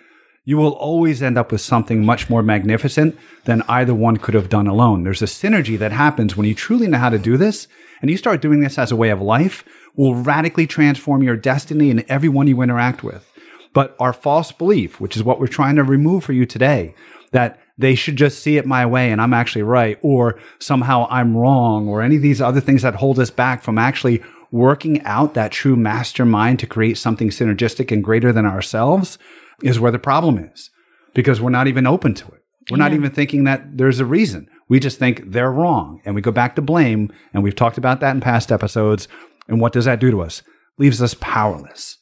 You 0.45 0.57
will 0.59 0.75
always 0.75 1.23
end 1.23 1.37
up 1.37 1.51
with 1.51 1.61
something 1.61 2.05
much 2.05 2.31
more 2.31 2.43
magnificent 2.43 3.19
than 3.45 3.63
either 3.69 3.95
one 3.95 4.17
could 4.17 4.35
have 4.35 4.49
done 4.49 4.69
alone. 4.69 5.03
There's 5.03 5.23
a 5.23 5.27
synergy 5.27 5.77
that 5.79 5.91
happens 5.91 6.37
when 6.37 6.47
you 6.47 6.55
truly 6.55 6.87
know 6.87 6.99
how 6.99 7.11
to 7.11 7.19
do 7.19 7.37
this 7.37 7.67
and 8.01 8.11
you 8.11 8.17
start 8.17 8.43
doing 8.43 8.61
this 8.61 8.79
as 8.79 8.93
a 8.93 8.97
way 8.97 9.11
of 9.11 9.21
life 9.21 9.65
will 9.97 10.15
radically 10.15 10.67
transform 10.67 11.23
your 11.23 11.37
destiny 11.37 11.91
and 11.91 12.05
everyone 12.09 12.47
you 12.47 12.61
interact 12.63 13.03
with. 13.03 13.31
But 13.77 13.95
our 14.01 14.15
false 14.15 14.53
belief, 14.53 15.01
which 15.01 15.19
is 15.19 15.23
what 15.23 15.39
we're 15.39 15.49
trying 15.49 15.77
to 15.77 15.85
remove 15.85 16.25
for 16.25 16.33
you 16.33 16.47
today, 16.47 16.95
that 17.33 17.61
they 17.77 17.95
should 17.95 18.17
just 18.17 18.43
see 18.43 18.57
it 18.57 18.65
my 18.65 18.87
way 18.87 19.13
and 19.13 19.21
I'm 19.21 19.35
actually 19.35 19.65
right, 19.65 19.99
or 20.01 20.41
somehow 20.59 21.07
I'm 21.11 21.37
wrong, 21.37 21.87
or 21.87 22.01
any 22.01 22.17
of 22.17 22.23
these 22.23 22.41
other 22.41 22.63
things 22.63 22.81
that 22.81 22.95
hold 22.95 23.19
us 23.19 23.29
back 23.29 23.63
from 23.63 23.77
actually 23.77 24.23
working 24.51 25.03
out 25.03 25.35
that 25.35 25.53
true 25.53 25.77
mastermind 25.77 26.59
to 26.61 26.67
create 26.67 26.97
something 26.97 27.29
synergistic 27.29 27.93
and 27.93 28.03
greater 28.03 28.33
than 28.33 28.47
ourselves 28.47 29.19
is 29.63 29.79
where 29.79 29.93
the 29.93 29.99
problem 29.99 30.39
is 30.39 30.71
because 31.13 31.39
we're 31.39 31.51
not 31.51 31.67
even 31.67 31.87
open 31.87 32.15
to 32.15 32.27
it. 32.29 32.43
We're 32.71 32.79
not 32.79 32.95
even 32.95 33.11
thinking 33.11 33.45
that 33.45 33.77
there's 33.77 34.01
a 34.01 34.07
reason. 34.07 34.49
We 34.71 34.81
just 34.81 34.99
think 34.99 35.33
they're 35.33 35.53
wrong. 35.53 36.01
And 36.07 36.15
we 36.15 36.23
go 36.23 36.33
back 36.33 36.57
to 36.57 36.63
blame. 36.63 37.13
And 37.35 37.45
we've 37.45 37.55
talked 37.55 37.77
about 37.77 38.01
that 38.01 38.15
in 38.15 38.23
past 38.23 38.51
episodes. 38.51 39.07
And 39.49 39.61
what 39.61 39.75
does 39.75 39.85
that 39.85 40.01
do 40.01 40.11
to 40.11 40.23
us? 40.23 40.43
Leaves 40.79 41.03
us 41.03 41.15
powerless. 41.21 41.99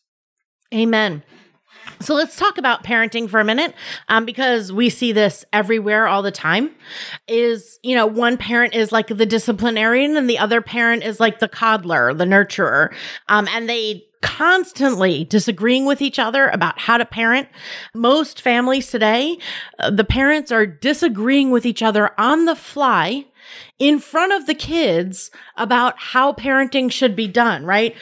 Amen. 0.72 1.24
So 2.00 2.14
let's 2.14 2.36
talk 2.36 2.58
about 2.58 2.84
parenting 2.84 3.28
for 3.28 3.40
a 3.40 3.44
minute, 3.44 3.74
um, 4.08 4.24
because 4.24 4.72
we 4.72 4.90
see 4.90 5.12
this 5.12 5.44
everywhere 5.52 6.06
all 6.06 6.22
the 6.22 6.30
time. 6.30 6.70
Is 7.28 7.78
you 7.82 7.94
know 7.94 8.06
one 8.06 8.36
parent 8.36 8.74
is 8.74 8.92
like 8.92 9.08
the 9.08 9.26
disciplinarian, 9.26 10.16
and 10.16 10.28
the 10.28 10.38
other 10.38 10.60
parent 10.60 11.02
is 11.02 11.20
like 11.20 11.38
the 11.38 11.48
coddler, 11.48 12.14
the 12.14 12.24
nurturer, 12.24 12.94
um, 13.28 13.48
and 13.48 13.68
they 13.68 14.04
constantly 14.24 15.24
disagreeing 15.24 15.84
with 15.84 16.00
each 16.00 16.18
other 16.18 16.48
about 16.48 16.78
how 16.78 16.96
to 16.96 17.04
parent. 17.04 17.46
Most 17.94 18.40
families 18.40 18.90
today, 18.90 19.36
uh, 19.78 19.90
the 19.90 20.04
parents 20.04 20.50
are 20.50 20.64
disagreeing 20.64 21.50
with 21.50 21.66
each 21.66 21.82
other 21.82 22.10
on 22.18 22.46
the 22.46 22.56
fly 22.56 23.26
in 23.78 23.98
front 23.98 24.32
of 24.32 24.46
the 24.46 24.54
kids 24.54 25.30
about 25.56 25.94
how 25.98 26.32
parenting 26.32 26.90
should 26.90 27.14
be 27.14 27.28
done, 27.28 27.66
right? 27.66 27.94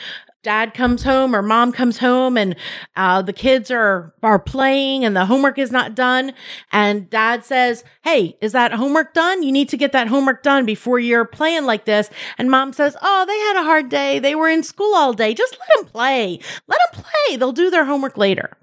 Dad 0.42 0.74
comes 0.74 1.02
home 1.02 1.34
or 1.34 1.42
mom 1.42 1.72
comes 1.72 1.98
home 1.98 2.36
and 2.36 2.56
uh, 2.96 3.22
the 3.22 3.32
kids 3.32 3.70
are 3.70 4.14
are 4.22 4.38
playing 4.38 5.04
and 5.04 5.16
the 5.16 5.26
homework 5.26 5.58
is 5.58 5.70
not 5.70 5.94
done. 5.94 6.32
And 6.72 7.08
dad 7.08 7.44
says 7.44 7.84
hey 8.02 8.36
is 8.40 8.52
that 8.52 8.72
homework 8.72 9.14
done? 9.14 9.42
You 9.42 9.52
need 9.52 9.68
to 9.70 9.76
get 9.76 9.92
that 9.92 10.08
homework 10.08 10.42
done 10.42 10.66
before 10.66 10.98
you're 10.98 11.24
playing 11.24 11.64
like 11.64 11.84
this. 11.84 12.10
And 12.38 12.50
mom 12.50 12.72
says 12.72 12.96
oh 13.02 13.24
they 13.26 13.38
had 13.38 13.62
a 13.62 13.64
hard 13.64 13.88
day. 13.88 14.18
They 14.18 14.34
were 14.34 14.48
in 14.48 14.62
school 14.62 14.94
all 14.94 15.12
day. 15.12 15.34
Just 15.34 15.56
let 15.58 15.78
them 15.78 15.86
play. 15.86 16.40
Let 16.66 16.80
them 16.92 17.02
play. 17.02 17.36
They'll 17.36 17.52
do 17.52 17.70
their 17.70 17.84
homework 17.84 18.16
later. 18.16 18.56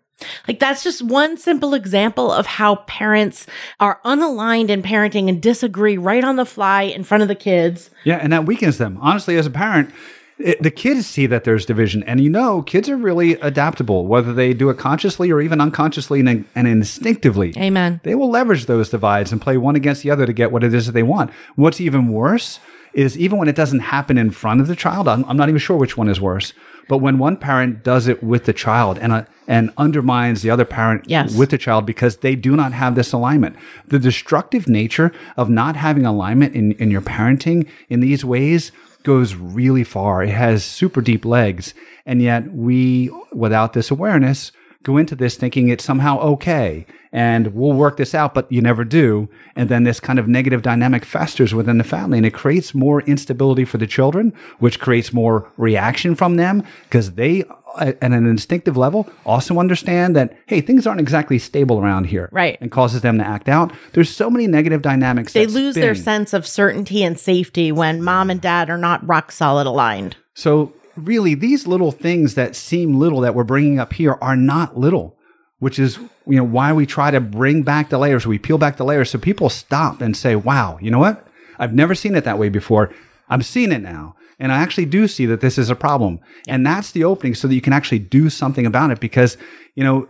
Like 0.48 0.60
that's 0.60 0.84
just 0.84 1.02
one 1.02 1.38
simple 1.38 1.74
example 1.74 2.32
of 2.32 2.46
how 2.46 2.78
parents 2.88 3.48
are 3.80 4.02
unaligned 4.04 4.70
in 4.70 4.82
parenting 4.82 5.30
and 5.30 5.42
disagree 5.42 5.98
right 5.98 6.24
on 6.24 6.36
the 6.36 6.46
fly 6.46 6.84
in 6.84 7.04
front 7.04 7.22
of 7.22 7.30
the 7.30 7.36
kids. 7.36 7.90
Yeah, 8.04 8.18
and 8.18 8.34
that 8.34 8.46
weakens 8.46 8.78
them. 8.78 8.98
Honestly, 9.02 9.38
as 9.38 9.46
a 9.46 9.52
parent, 9.52 9.92
it, 10.40 10.64
the 10.64 10.72
kids 10.72 11.06
see 11.06 11.26
that 11.28 11.44
there's 11.44 11.66
division, 11.66 12.02
and 12.04 12.22
you 12.22 12.30
know, 12.30 12.62
kids 12.62 12.88
are 12.90 12.98
really 12.98 13.34
adaptable, 13.34 14.08
whether 14.08 14.34
they 14.34 14.54
do 14.54 14.70
it 14.70 14.78
consciously 14.78 15.32
or 15.32 15.42
even 15.42 15.60
unconsciously 15.60 16.22
and, 16.22 16.46
and 16.56 16.68
instinctively. 16.68 17.54
Amen. 17.58 18.00
They 18.04 18.16
will 18.16 18.30
leverage 18.30 18.66
those 18.66 18.90
divides 18.90 19.32
and 19.32 19.42
play 19.42 19.58
one 19.58 19.76
against 19.76 20.04
the 20.04 20.12
other 20.12 20.26
to 20.26 20.34
get 20.34 20.52
what 20.52 20.64
it 20.64 20.74
is 20.74 20.86
that 20.86 20.94
they 20.94 21.04
want. 21.04 21.32
What's 21.56 21.82
even 21.82 22.08
worse 22.08 22.60
is 22.94 23.18
even 23.18 23.38
when 23.38 23.48
it 23.48 23.56
doesn't 23.56 23.82
happen 23.82 24.18
in 24.18 24.32
front 24.32 24.62
of 24.62 24.68
the 24.68 24.76
child, 24.76 25.08
I'm, 25.08 25.24
I'm 25.26 25.38
not 25.38 25.50
even 25.50 25.60
sure 25.60 25.78
which 25.78 25.98
one 25.98 26.10
is 26.10 26.20
worse. 26.20 26.54
But 26.88 27.00
when 27.00 27.20
one 27.20 27.38
parent 27.38 27.84
does 27.84 28.08
it 28.08 28.24
with 28.24 28.46
the 28.46 28.54
child 28.54 28.98
and 28.98 29.14
uh, 29.14 29.26
and 29.48 29.72
undermines 29.78 30.42
the 30.42 30.50
other 30.52 30.66
parent 30.66 31.04
Yes. 31.08 31.36
with 31.36 31.50
the 31.50 31.58
child 31.58 31.86
because 31.86 32.18
they 32.18 32.36
do 32.36 32.56
not 32.56 32.72
have 32.74 32.96
this 32.96 33.12
alignment, 33.14 33.56
the 33.88 34.00
destructive 34.00 34.68
nature 34.68 35.12
of 35.38 35.50
not 35.50 35.76
having 35.76 36.06
alignment 36.06 36.56
in, 36.56 36.72
in 36.74 36.90
your 36.92 37.02
parenting 37.02 37.68
in 37.90 38.00
these 38.00 38.24
ways 38.24 38.72
goes 39.04 39.36
really 39.36 39.84
far. 39.84 40.24
It 40.24 40.30
has 40.30 40.64
super 40.64 41.02
deep 41.02 41.26
legs. 41.26 41.74
And 42.06 42.22
yet 42.22 42.52
we, 42.52 43.12
without 43.32 43.74
this 43.74 43.92
awareness, 43.92 44.52
go 44.84 44.98
into 44.98 45.16
this 45.16 45.36
thinking 45.36 45.68
it's 45.68 45.84
somehow 45.84 46.20
okay 46.20 46.86
and 47.12 47.54
we'll 47.54 47.74
work 47.74 47.98
this 47.98 48.14
out, 48.14 48.34
but 48.34 48.52
you 48.52 48.62
never 48.62 48.84
do. 48.84 49.28
And 49.56 49.68
then 49.68 49.84
this 49.84 50.00
kind 50.00 50.20
of 50.20 50.28
negative 50.28 50.62
dynamic 50.62 51.04
festers 51.04 51.54
within 51.54 51.78
the 51.78 51.84
family 51.84 52.18
and 52.20 52.26
it 52.26 52.34
creates 52.34 52.74
more 52.74 53.02
instability 53.02 53.66
for 53.66 53.78
the 53.78 53.88
children, 53.88 54.34
which 54.60 54.80
creates 54.80 55.12
more 55.12 55.52
reaction 55.58 56.16
from 56.16 56.36
them 56.36 56.64
because 56.84 57.14
they 57.14 57.44
at 57.80 57.98
an 58.02 58.14
instinctive 58.14 58.76
level 58.78 59.08
also 59.26 59.60
understand 59.60 60.16
that 60.16 60.36
hey 60.48 60.62
things 60.62 60.88
aren't 60.88 61.00
exactly 61.02 61.38
stable 61.40 61.80
around 61.80 62.06
here 62.06 62.30
Right. 62.32 62.58
and 62.62 62.72
causes 62.72 63.02
them 63.02 63.18
to 63.20 63.26
act 63.26 63.48
out 63.48 63.72
there's 63.94 64.10
so 64.10 64.30
many 64.30 64.48
negative 64.48 64.82
dynamics 64.82 65.34
They 65.34 65.46
lose 65.46 65.76
their 65.76 65.96
sense 65.96 66.34
of 66.34 66.46
certainty 66.48 67.04
and 67.04 67.18
safety 67.20 67.72
when 67.72 68.02
mom 68.04 68.30
and 68.30 68.42
dad 68.42 68.70
are 68.70 68.78
not 68.78 69.06
rock 69.08 69.32
solid 69.32 69.68
aligned. 69.68 70.16
So 70.34 70.74
really, 70.96 71.34
these 71.36 71.68
little 71.68 71.92
things 71.92 72.36
that 72.36 72.56
seem 72.56 72.96
little 73.00 73.22
that 73.22 73.36
we're 73.36 73.44
bringing 73.44 73.80
up 73.80 73.94
here 73.94 74.18
are 74.22 74.36
not 74.36 74.78
little, 74.78 75.18
which 75.60 75.80
is 75.80 75.98
you 76.28 76.36
know 76.38 76.44
why 76.44 76.74
we 76.74 76.86
try 76.86 77.12
to 77.12 77.20
bring 77.20 77.64
back 77.64 77.90
the 77.90 77.98
layers. 77.98 78.26
We 78.28 78.38
peel 78.40 78.58
back 78.58 78.78
the 78.78 78.86
layers 78.86 79.10
so 79.10 79.18
people 79.20 79.50
stop 79.50 80.02
and 80.02 80.16
say, 80.16 80.36
"Wow, 80.36 80.78
you 80.82 80.92
know 80.92 81.00
what? 81.00 81.26
I've 81.58 81.74
never 81.74 81.96
seen 81.96 82.16
it 82.16 82.24
that 82.26 82.40
way 82.40 82.50
before. 82.50 82.92
I'm 83.30 83.42
seeing 83.42 83.72
it 83.72 83.82
now." 83.82 84.16
And 84.40 84.52
I 84.52 84.58
actually 84.60 84.86
do 84.86 85.08
see 85.08 85.26
that 85.26 85.42
this 85.42 85.58
is 85.58 85.70
a 85.70 85.76
problem. 85.76 86.20
And 86.48 86.66
that's 86.66 86.92
the 86.92 87.04
opening 87.04 87.36
so 87.36 87.48
that 87.48 87.56
you 87.56 87.62
can 87.62 87.74
actually 87.74 88.00
do 88.00 88.30
something 88.30 88.66
about 88.66 88.92
it 88.92 89.00
because, 89.00 89.38
you 89.76 89.84
know, 89.84 90.08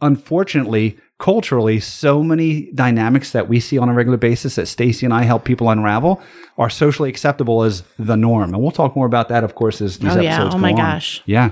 unfortunately, 0.00 0.98
culturally, 1.18 1.78
so 1.78 2.22
many 2.22 2.70
dynamics 2.72 3.30
that 3.30 3.48
we 3.48 3.60
see 3.60 3.78
on 3.78 3.88
a 3.88 3.94
regular 3.94 4.18
basis 4.18 4.56
that 4.56 4.66
Stacy 4.66 5.06
and 5.06 5.14
I 5.14 5.22
help 5.22 5.44
people 5.44 5.70
unravel 5.70 6.20
are 6.58 6.68
socially 6.68 7.08
acceptable 7.08 7.62
as 7.62 7.84
the 7.98 8.16
norm. 8.16 8.52
And 8.52 8.60
we'll 8.62 8.72
talk 8.72 8.96
more 8.96 9.06
about 9.06 9.28
that, 9.28 9.44
of 9.44 9.54
course, 9.54 9.80
as 9.80 9.98
these 9.98 10.16
Oh, 10.16 10.20
yeah. 10.20 10.34
episodes 10.34 10.54
Oh, 10.54 10.58
go 10.58 10.62
my 10.62 10.70
on. 10.72 10.76
gosh. 10.76 11.22
Yeah. 11.24 11.50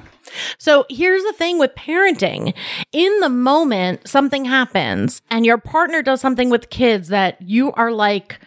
So 0.58 0.86
here's 0.90 1.22
the 1.22 1.32
thing 1.32 1.58
with 1.58 1.74
parenting. 1.74 2.52
In 2.92 3.20
the 3.20 3.28
moment, 3.30 4.06
something 4.08 4.44
happens 4.44 5.22
and 5.30 5.46
your 5.46 5.58
partner 5.58 6.02
does 6.02 6.20
something 6.20 6.50
with 6.50 6.70
kids 6.70 7.08
that 7.08 7.40
you 7.40 7.72
are 7.72 7.92
like, 7.92 8.38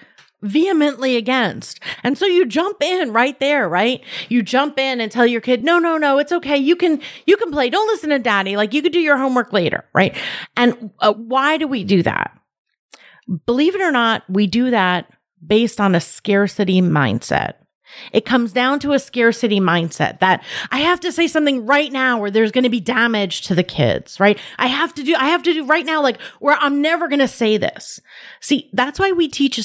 vehemently 0.44 1.16
against. 1.16 1.80
And 2.04 2.18
so 2.18 2.26
you 2.26 2.46
jump 2.46 2.84
in 2.84 3.12
right 3.12 3.40
there, 3.40 3.68
right? 3.68 4.04
You 4.30 4.44
jump 4.44 4.78
in 4.78 5.02
and 5.02 5.12
tell 5.12 5.26
your 5.26 5.42
kid, 5.42 5.64
"No, 5.64 5.80
no, 5.80 5.98
no, 5.98 6.20
it's 6.20 6.32
okay. 6.32 6.58
You 6.58 6.76
can 6.76 7.02
you 7.26 7.38
can 7.38 7.52
play. 7.52 7.70
Don't 7.70 7.88
listen 7.88 8.12
to 8.12 8.20
daddy. 8.20 8.56
Like 8.56 8.74
you 8.74 8.82
could 8.82 8.94
do 8.94 9.00
your 9.00 9.18
homework 9.18 9.52
later," 9.52 9.86
right? 9.94 10.16
And 10.56 10.92
uh, 11.00 11.14
why 11.14 11.58
do 11.58 11.68
we 11.68 11.84
do 11.84 12.04
that? 12.04 12.38
Believe 13.46 13.74
it 13.74 13.82
or 13.82 13.92
not, 13.92 14.24
we 14.30 14.48
do 14.48 14.70
that 14.70 15.12
based 15.46 15.80
on 15.80 15.96
a 15.96 16.02
scarcity 16.02 16.82
mindset. 16.82 17.54
It 18.12 18.26
comes 18.26 18.54
down 18.54 18.80
to 18.80 18.94
a 18.94 19.00
scarcity 19.00 19.60
mindset 19.60 20.20
that 20.20 20.44
I 20.72 20.80
have 20.80 21.00
to 21.02 21.12
say 21.12 21.28
something 21.28 21.66
right 21.66 21.92
now 21.92 22.20
where 22.20 22.32
there's 22.32 22.52
going 22.52 22.64
to 22.64 22.70
be 22.70 22.80
damage 22.80 23.42
to 23.44 23.56
the 23.56 23.64
kids, 23.64 24.20
right? 24.20 24.40
I 24.58 24.68
have 24.68 24.94
to 24.96 25.04
do, 25.04 25.16
I 25.16 25.28
have 25.28 25.44
to 25.44 25.54
do 25.54 25.66
right 25.66 25.86
now, 25.86 26.02
like 26.02 26.20
where 26.40 26.58
I'm 26.60 26.82
never 26.82 27.08
going 27.08 27.20
to 27.20 27.28
say 27.28 27.58
this. 27.58 28.00
See, 28.40 28.70
that's 28.74 29.00
why 29.00 29.12
we 29.12 29.28
teach 29.28 29.60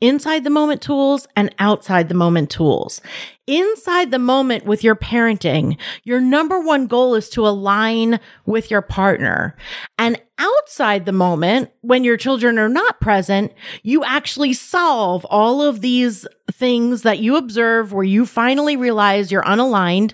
inside 0.00 0.44
the 0.44 0.50
moment 0.50 0.82
tools 0.82 1.26
and 1.36 1.54
outside 1.58 2.08
the 2.08 2.14
moment 2.14 2.50
tools. 2.50 3.00
Inside 3.46 4.10
the 4.10 4.18
moment 4.18 4.64
with 4.64 4.82
your 4.82 4.96
parenting, 4.96 5.78
your 6.02 6.20
number 6.20 6.60
one 6.60 6.86
goal 6.86 7.14
is 7.14 7.28
to 7.30 7.46
align 7.46 8.20
with 8.46 8.70
your 8.70 8.82
partner. 8.82 9.56
And 9.98 10.20
outside 10.38 11.06
the 11.06 11.12
moment, 11.12 11.70
when 11.80 12.04
your 12.04 12.16
children 12.16 12.58
are 12.58 12.68
not 12.68 13.00
present, 13.00 13.52
you 13.82 14.04
actually 14.04 14.52
solve 14.52 15.24
all 15.26 15.62
of 15.62 15.80
these 15.80 16.26
things 16.50 17.02
that 17.02 17.20
you 17.20 17.36
observe 17.36 17.92
where 17.92 18.04
you 18.04 18.26
finally 18.26 18.76
realize 18.76 19.32
you're 19.32 19.42
unaligned 19.44 20.12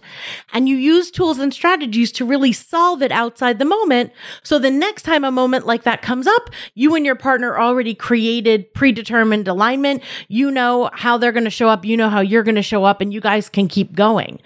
and 0.52 0.68
you 0.68 0.76
use 0.76 1.10
tools 1.10 1.38
and 1.38 1.52
strategies 1.52 2.12
to 2.12 2.24
really 2.24 2.52
solve 2.52 3.02
it 3.02 3.10
outside 3.10 3.58
the 3.58 3.64
moment. 3.64 4.12
So 4.42 4.58
the 4.58 4.70
next 4.70 5.02
time 5.02 5.24
a 5.24 5.30
moment 5.30 5.66
like 5.66 5.82
that 5.82 6.02
comes 6.02 6.26
up, 6.26 6.50
you 6.74 6.94
and 6.94 7.04
your 7.04 7.16
partner 7.16 7.58
already 7.58 7.94
created 7.94 8.72
predetermined 8.74 9.48
alignment. 9.48 10.02
You 10.28 10.50
know 10.50 10.90
how 10.92 11.18
they're 11.18 11.32
going 11.32 11.44
to 11.44 11.50
show 11.50 11.68
up. 11.68 11.84
You 11.84 11.96
know 11.96 12.10
how 12.10 12.20
you're 12.20 12.44
going 12.44 12.54
to 12.54 12.62
show 12.62 12.84
up 12.84 13.00
and 13.00 13.12
you 13.12 13.20
guys 13.20 13.48
can 13.48 13.68
keep 13.68 13.94
going. 13.94 14.40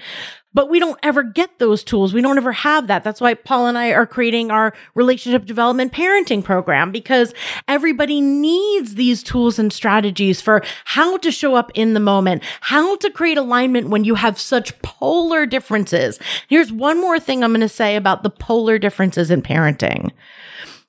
But 0.54 0.70
we 0.70 0.78
don't 0.78 0.98
ever 1.02 1.22
get 1.22 1.58
those 1.58 1.84
tools. 1.84 2.14
We 2.14 2.22
don't 2.22 2.38
ever 2.38 2.52
have 2.52 2.86
that. 2.86 3.04
That's 3.04 3.20
why 3.20 3.34
Paul 3.34 3.66
and 3.66 3.76
I 3.76 3.92
are 3.92 4.06
creating 4.06 4.50
our 4.50 4.72
relationship 4.94 5.44
development 5.44 5.92
parenting 5.92 6.42
program 6.42 6.92
because 6.92 7.34
everybody 7.68 8.20
needs 8.20 8.94
these 8.94 9.22
tools 9.22 9.58
and 9.58 9.72
strategies 9.72 10.40
for 10.40 10.62
how 10.84 11.16
to 11.18 11.30
show 11.30 11.56
up 11.56 11.72
in 11.74 11.94
the 11.94 12.00
moment, 12.00 12.42
how 12.60 12.96
to 12.96 13.10
create 13.10 13.36
alignment 13.36 13.88
when 13.88 14.04
you 14.04 14.14
have 14.14 14.38
such 14.38 14.80
polar 14.82 15.44
differences. 15.44 16.18
Here's 16.48 16.72
one 16.72 17.00
more 17.00 17.18
thing 17.18 17.42
I'm 17.42 17.50
going 17.50 17.60
to 17.60 17.68
say 17.68 17.96
about 17.96 18.22
the 18.22 18.30
polar 18.30 18.78
differences 18.78 19.30
in 19.30 19.42
parenting 19.42 20.12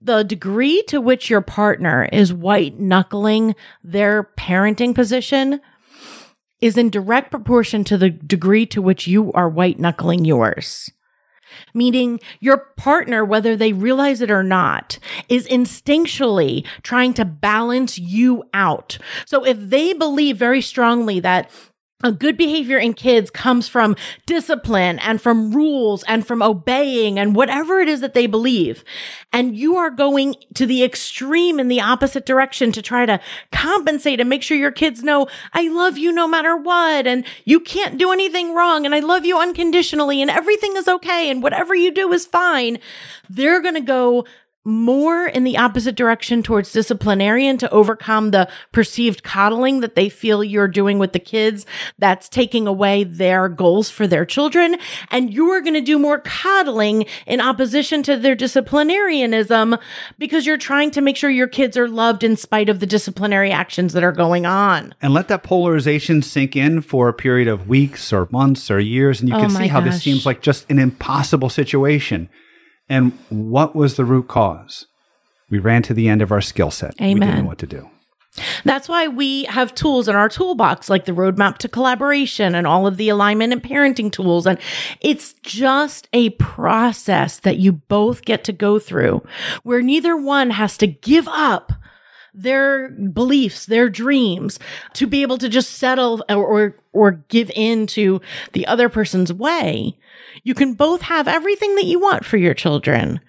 the 0.02 0.24
degree 0.24 0.84
to 0.84 1.02
which 1.02 1.32
your 1.32 1.42
partner 1.42 2.08
is 2.14 2.32
white 2.32 2.80
knuckling 2.80 3.56
their 3.84 4.30
parenting 4.38 4.94
position 4.94 5.60
is 6.66 6.78
in 6.78 6.90
direct 6.90 7.30
proportion 7.30 7.84
to 7.84 7.96
the 7.96 8.10
degree 8.10 8.66
to 8.66 8.82
which 8.82 9.06
you 9.06 9.32
are 9.34 9.48
white 9.48 9.80
knuckling 9.80 10.26
yours. 10.26 10.92
Meaning 11.76 12.20
your 12.40 12.58
partner, 12.58 13.24
whether 13.24 13.56
they 13.56 13.72
realize 13.72 14.20
it 14.20 14.32
or 14.32 14.42
not, 14.42 14.98
is 15.30 15.48
instinctually 15.48 16.66
trying 16.82 17.14
to 17.14 17.24
balance 17.24 18.00
you 18.00 18.44
out. 18.52 18.98
So 19.28 19.46
if 19.46 19.58
they 19.60 19.94
believe 19.94 20.38
very 20.38 20.62
strongly 20.62 21.20
that 21.20 21.52
a 22.04 22.12
good 22.12 22.38
behavior 22.38 22.78
in 22.78 22.94
kids 22.94 23.30
comes 23.30 23.70
from 23.70 23.96
discipline 24.26 25.00
and 25.00 25.22
from 25.22 25.56
rules 25.56 26.04
and 26.04 26.28
from 26.28 26.42
obeying 26.42 27.18
and 27.18 27.36
whatever 27.36 27.80
it 27.80 27.88
is 27.88 28.02
that 28.02 28.14
they 28.14 28.28
believe. 28.28 28.84
And 29.32 29.56
you 29.56 29.78
are 29.78 29.90
going 29.90 30.36
to 30.56 30.66
the 30.66 30.84
extreme 30.84 31.58
in 31.58 31.70
the 31.70 31.80
opposite 31.80 32.26
direction 32.26 32.74
to 32.74 32.82
try 32.82 33.06
to 33.06 33.22
compensate 33.54 34.20
and 34.20 34.30
make 34.30 34.44
sure 34.44 34.58
your 34.58 34.72
kids 34.72 35.04
know, 35.04 35.28
I 35.54 35.70
love 35.70 35.98
you 35.98 36.12
no 36.12 36.28
matter 36.28 36.58
what. 36.58 37.08
And 37.08 37.26
you 37.46 37.62
can't 37.62 37.98
do 37.98 38.12
anything 38.12 38.54
wrong. 38.54 38.86
And 38.86 38.94
I 38.94 39.00
love 39.00 39.26
you 39.26 39.40
unconditionally 39.40 40.22
and 40.22 40.30
everything 40.30 40.76
is 40.76 40.90
okay. 40.90 41.30
And 41.30 41.42
whatever 41.42 41.74
you 41.74 41.92
do 41.92 42.12
is 42.12 42.26
fine. 42.26 42.78
They're 43.30 43.62
going 43.62 43.76
to 43.76 43.82
go 43.82 44.26
more 44.66 45.28
in 45.28 45.44
the 45.44 45.58
opposite 45.58 45.96
direction 45.96 46.44
towards 46.44 46.72
disciplinarian 46.72 47.58
to 47.58 47.70
overcome 47.70 48.32
the 48.32 48.50
perceived 48.72 49.24
coddling 49.24 49.80
that 49.80 49.96
they 49.96 50.10
feel 50.10 50.44
you're 50.44 50.68
doing 50.68 51.00
with 51.00 51.14
the 51.14 51.20
kids 51.20 51.66
that's 52.00 52.28
taking 52.28 52.68
away 52.68 53.04
their 53.04 53.48
goals 53.48 53.90
for 53.90 54.08
their 54.08 54.26
children 54.26 54.76
and 55.12 55.34
you're 55.34 55.62
going 55.62 55.76
to 55.76 55.82
do 55.82 56.00
more 56.00 56.20
coddling 56.20 57.06
in 57.28 57.40
opposition 57.40 58.02
to 58.02 58.18
their 58.18 58.36
disciplinarianism 58.36 59.80
because 60.18 60.46
you're 60.46 60.58
trying 60.58 60.90
to 60.90 61.00
make 61.00 61.16
sure 61.16 61.30
your 61.30 61.48
kids 61.48 61.78
are 61.78 61.88
loved 61.88 62.24
in 62.24 62.36
spite 62.36 62.68
of 62.68 62.80
the 62.80 62.88
disciplinary 62.88 63.52
actions 63.52 63.94
that 63.94 64.04
are 64.04 64.12
going 64.12 64.46
on 64.46 64.94
And 65.02 65.14
let 65.14 65.28
that 65.28 65.44
polarization 65.44 66.22
sink 66.22 66.56
in 66.56 66.82
for 66.82 67.08
a 67.08 67.14
period 67.14 67.48
of 67.48 67.68
weeks 67.68 68.12
or 68.12 68.28
months 68.32 68.72
or 68.72 68.80
years. 68.80 69.20
And 69.20 69.30
you 69.30 69.36
Oh 69.36 69.40
can 69.40 69.50
see 69.50 69.68
how 69.68 69.82
this 69.82 70.02
seems 70.02 70.26
like 70.26 70.42
just 70.42 70.70
an 70.70 70.80
impossible 70.80 71.50
situation. 71.50 72.30
And 72.90 73.18
what 73.30 73.76
was 73.76 73.96
the 73.96 74.06
root 74.06 74.28
cause? 74.28 74.86
We 75.50 75.60
ran 75.60 75.82
to 75.84 75.94
the 75.94 76.08
end 76.08 76.22
of 76.22 76.32
our 76.32 76.42
skill 76.42 76.72
set. 76.72 76.96
We 77.00 77.08
didn't 77.08 77.24
Amen. 77.24 77.44
know 77.44 77.48
what 77.48 77.60
to 77.60 77.68
do. 77.68 77.90
That's 78.64 78.90
why 78.90 79.08
we 79.08 79.46
have 79.46 79.74
tools 79.74 80.08
in 80.08 80.16
our 80.16 80.28
toolbox, 80.28 80.90
like 80.90 81.06
the 81.06 81.14
roadmap 81.14 81.58
to 81.60 81.70
collaboration 81.70 82.54
and 82.54 82.68
all 82.68 82.86
of 82.86 82.98
the 82.98 83.10
alignment 83.10 83.54
and 83.54 83.64
parenting 83.64 84.12
tools. 84.12 84.46
And 84.46 84.60
it's 85.02 85.34
just 85.42 86.10
a 86.12 86.32
process 86.32 87.40
that 87.40 87.58
you 87.58 87.72
both 87.72 88.26
get 88.26 88.44
to 88.46 88.54
go 88.54 88.78
through 88.78 89.24
where 89.64 89.82
neither 89.82 90.18
one 90.18 90.50
has 90.50 90.78
to 90.78 90.88
give 90.88 91.28
up 91.30 91.72
their 92.34 92.90
beliefs, 92.90 93.66
their 93.66 93.90
dreams 93.90 94.60
to 94.94 95.08
be 95.08 95.22
able 95.22 95.38
to 95.38 95.48
just 95.48 95.72
settle 95.72 96.24
or, 96.30 96.46
or, 96.46 96.76
or 96.92 97.12
give 97.30 97.50
in 97.56 97.88
to 97.88 98.20
the 98.52 98.68
other 98.68 98.90
person's 98.90 99.32
way. 99.32 99.98
You 100.44 100.54
can 100.54 100.74
both 100.74 101.02
have 101.02 101.28
everything 101.28 101.76
that 101.76 101.86
you 101.86 102.00
want 102.00 102.26
for 102.26 102.38
your 102.38 102.54
children 102.54 103.20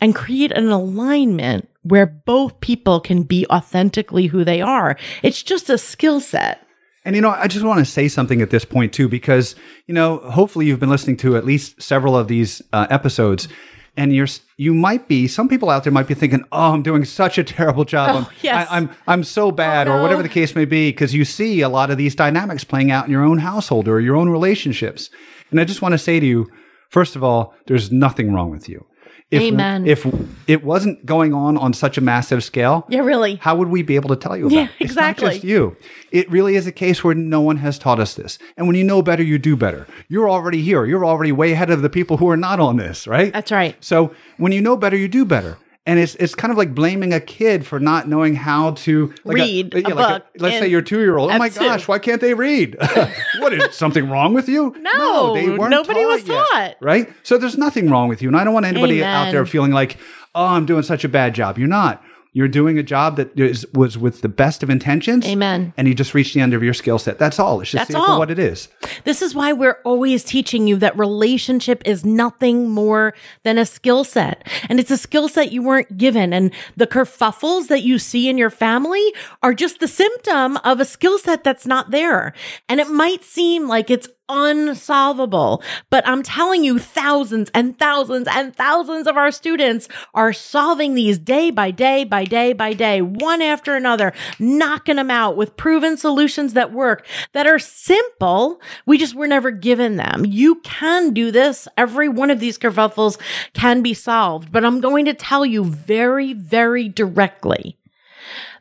and 0.00 0.14
create 0.14 0.52
an 0.52 0.68
alignment 0.68 1.68
where 1.82 2.06
both 2.06 2.60
people 2.60 3.00
can 3.00 3.22
be 3.22 3.46
authentically 3.50 4.26
who 4.26 4.44
they 4.44 4.60
are. 4.60 4.96
It's 5.22 5.42
just 5.42 5.70
a 5.70 5.78
skill 5.78 6.20
set. 6.20 6.66
And 7.04 7.16
you 7.16 7.22
know, 7.22 7.30
I 7.30 7.48
just 7.48 7.64
want 7.64 7.80
to 7.80 7.84
say 7.84 8.08
something 8.08 8.42
at 8.42 8.50
this 8.50 8.64
point 8.64 8.92
too, 8.92 9.08
because 9.08 9.56
you 9.86 9.94
know, 9.94 10.18
hopefully 10.18 10.66
you've 10.66 10.80
been 10.80 10.90
listening 10.90 11.16
to 11.18 11.36
at 11.36 11.44
least 11.44 11.82
several 11.82 12.16
of 12.16 12.28
these 12.28 12.62
uh, 12.72 12.86
episodes, 12.90 13.48
and 13.96 14.14
you're 14.14 14.28
you 14.56 14.72
might 14.72 15.08
be 15.08 15.26
some 15.26 15.48
people 15.48 15.68
out 15.68 15.82
there 15.82 15.92
might 15.92 16.06
be 16.06 16.14
thinking, 16.14 16.44
"Oh, 16.52 16.72
I'm 16.72 16.82
doing 16.82 17.04
such 17.04 17.38
a 17.38 17.44
terrible 17.44 17.84
job. 17.84 18.24
I'm, 18.24 18.32
yes. 18.40 18.68
I, 18.70 18.76
am 18.76 18.90
I'm 19.08 19.24
so 19.24 19.50
bad," 19.50 19.88
Oh, 19.88 19.94
or 19.94 20.02
whatever 20.02 20.22
the 20.22 20.28
case 20.28 20.54
may 20.54 20.64
be, 20.64 20.90
because 20.90 21.12
you 21.12 21.24
see 21.24 21.60
a 21.60 21.68
lot 21.68 21.90
of 21.90 21.98
these 21.98 22.14
dynamics 22.14 22.62
playing 22.62 22.92
out 22.92 23.04
in 23.04 23.10
your 23.10 23.24
own 23.24 23.38
household 23.38 23.88
or 23.88 24.00
your 24.00 24.14
own 24.14 24.28
relationships. 24.28 25.10
And 25.52 25.60
I 25.60 25.64
just 25.64 25.80
want 25.82 25.92
to 25.92 25.98
say 25.98 26.18
to 26.18 26.26
you, 26.26 26.50
first 26.88 27.14
of 27.14 27.22
all, 27.22 27.54
there's 27.66 27.92
nothing 27.92 28.32
wrong 28.34 28.50
with 28.50 28.68
you. 28.68 28.86
If, 29.30 29.40
Amen. 29.40 29.86
If 29.86 30.06
it 30.46 30.62
wasn't 30.62 31.06
going 31.06 31.32
on 31.32 31.56
on 31.56 31.72
such 31.72 31.96
a 31.96 32.02
massive 32.02 32.44
scale, 32.44 32.84
Yeah, 32.90 33.00
really. 33.00 33.36
how 33.36 33.56
would 33.56 33.68
we 33.68 33.82
be 33.82 33.94
able 33.96 34.10
to 34.10 34.16
tell 34.16 34.36
you 34.36 34.46
about 34.46 34.54
Yeah, 34.54 34.64
it? 34.64 34.70
It's 34.78 34.94
not 34.94 35.12
exactly. 35.12 35.28
just 35.30 35.44
you. 35.44 35.74
It 36.10 36.30
really 36.30 36.54
is 36.54 36.66
a 36.66 36.72
case 36.72 37.02
where 37.02 37.14
no 37.14 37.40
one 37.40 37.56
has 37.56 37.78
taught 37.78 37.98
us 37.98 38.12
this. 38.12 38.38
And 38.58 38.66
when 38.66 38.76
you 38.76 38.84
know 38.84 39.00
better, 39.00 39.22
you 39.22 39.38
do 39.38 39.56
better. 39.56 39.86
You're 40.08 40.28
already 40.28 40.60
here. 40.60 40.84
You're 40.84 41.06
already 41.06 41.32
way 41.32 41.52
ahead 41.52 41.70
of 41.70 41.80
the 41.80 41.88
people 41.88 42.18
who 42.18 42.28
are 42.28 42.36
not 42.36 42.60
on 42.60 42.76
this, 42.76 43.06
right? 43.06 43.32
That's 43.32 43.50
right. 43.50 43.74
So 43.82 44.14
when 44.36 44.52
you 44.52 44.60
know 44.60 44.76
better, 44.76 44.96
you 44.98 45.08
do 45.08 45.24
better. 45.24 45.56
And 45.84 45.98
it's 45.98 46.14
it's 46.16 46.34
kind 46.34 46.52
of 46.52 46.58
like 46.58 46.74
blaming 46.74 47.12
a 47.12 47.20
kid 47.20 47.66
for 47.66 47.80
not 47.80 48.08
knowing 48.08 48.34
how 48.36 48.72
to 48.72 49.12
like 49.24 49.36
Read 49.36 49.74
a 49.74 49.94
book 49.94 50.26
let's 50.38 50.58
say 50.58 50.68
your 50.68 50.82
two 50.82 51.00
year 51.00 51.18
old. 51.18 51.30
Oh 51.32 51.38
my 51.38 51.48
gosh, 51.48 51.88
why 51.88 51.98
can't 51.98 52.20
they 52.20 52.34
read? 52.34 52.76
what 53.38 53.52
is 53.52 53.74
something 53.74 54.08
wrong 54.08 54.32
with 54.32 54.48
you? 54.48 54.74
No, 54.78 55.34
they 55.34 55.48
weren't 55.48 55.70
nobody 55.70 56.04
was 56.04 56.26
yet, 56.26 56.46
taught. 56.52 56.76
right? 56.80 57.12
So 57.24 57.36
there's 57.36 57.58
nothing 57.58 57.90
wrong 57.90 58.08
with 58.08 58.22
you, 58.22 58.28
and 58.28 58.36
I 58.36 58.44
don't 58.44 58.54
want 58.54 58.66
anybody 58.66 59.02
out 59.02 59.32
there 59.32 59.44
feeling 59.44 59.72
like, 59.72 59.96
oh, 60.34 60.46
I'm 60.46 60.66
doing 60.66 60.82
such 60.82 61.04
a 61.04 61.08
bad 61.08 61.34
job. 61.34 61.58
You're 61.58 61.68
not. 61.68 62.02
You're 62.34 62.48
doing 62.48 62.78
a 62.78 62.82
job 62.82 63.16
that 63.16 63.38
is, 63.38 63.66
was 63.74 63.98
with 63.98 64.22
the 64.22 64.28
best 64.28 64.62
of 64.62 64.70
intentions. 64.70 65.26
Amen. 65.26 65.74
And 65.76 65.86
you 65.86 65.94
just 65.94 66.14
reached 66.14 66.32
the 66.32 66.40
end 66.40 66.54
of 66.54 66.62
your 66.62 66.72
skill 66.72 66.98
set. 66.98 67.18
That's 67.18 67.38
all. 67.38 67.60
It's 67.60 67.70
just 67.70 67.88
That's 67.88 67.92
see 67.92 68.02
it 68.02 68.06
for 68.06 68.12
all. 68.12 68.18
what 68.18 68.30
it 68.30 68.38
is. 68.38 68.68
This 69.04 69.20
is 69.20 69.34
why 69.34 69.52
we're 69.52 69.78
always 69.84 70.24
teaching 70.24 70.66
you 70.66 70.76
that 70.76 70.96
relationship 70.96 71.82
is 71.84 72.06
nothing 72.06 72.70
more 72.70 73.12
than 73.42 73.58
a 73.58 73.66
skill 73.66 74.02
set. 74.02 74.48
And 74.70 74.80
it's 74.80 74.90
a 74.90 74.96
skill 74.96 75.28
set 75.28 75.52
you 75.52 75.62
weren't 75.62 75.98
given. 75.98 76.32
And 76.32 76.52
the 76.74 76.86
kerfuffles 76.86 77.68
that 77.68 77.82
you 77.82 77.98
see 77.98 78.30
in 78.30 78.38
your 78.38 78.50
family 78.50 79.12
are 79.42 79.52
just 79.52 79.80
the 79.80 79.88
symptom 79.88 80.56
of 80.58 80.80
a 80.80 80.86
skill 80.86 81.18
set 81.18 81.44
that's 81.44 81.66
not 81.66 81.90
there. 81.90 82.32
And 82.66 82.80
it 82.80 82.88
might 82.88 83.24
seem 83.24 83.68
like 83.68 83.90
it's 83.90 84.08
unsolvable, 84.32 85.62
but 85.90 86.06
I'm 86.08 86.22
telling 86.22 86.64
you, 86.64 86.78
thousands 86.78 87.50
and 87.54 87.78
thousands 87.78 88.26
and 88.30 88.56
thousands 88.56 89.06
of 89.06 89.16
our 89.16 89.30
students 89.30 89.88
are 90.14 90.32
solving 90.32 90.94
these 90.94 91.18
day 91.18 91.50
by 91.50 91.70
day 91.70 92.04
by 92.04 92.24
day 92.24 92.54
by 92.54 92.72
day, 92.72 93.02
one 93.02 93.42
after 93.42 93.76
another, 93.76 94.12
knocking 94.38 94.96
them 94.96 95.10
out 95.10 95.36
with 95.36 95.56
proven 95.56 95.96
solutions 95.96 96.54
that 96.54 96.72
work, 96.72 97.06
that 97.32 97.46
are 97.46 97.58
simple. 97.58 98.60
We 98.86 98.96
just 98.96 99.14
were 99.14 99.28
never 99.28 99.50
given 99.50 99.96
them. 99.96 100.24
You 100.24 100.56
can 100.56 101.12
do 101.12 101.30
this. 101.30 101.68
Every 101.76 102.08
one 102.08 102.30
of 102.30 102.40
these 102.40 102.58
kerfuffles 102.58 103.20
can 103.52 103.82
be 103.82 103.92
solved, 103.92 104.50
but 104.50 104.64
I'm 104.64 104.80
going 104.80 105.04
to 105.04 105.14
tell 105.14 105.44
you 105.44 105.64
very, 105.64 106.32
very 106.32 106.88
directly. 106.88 107.76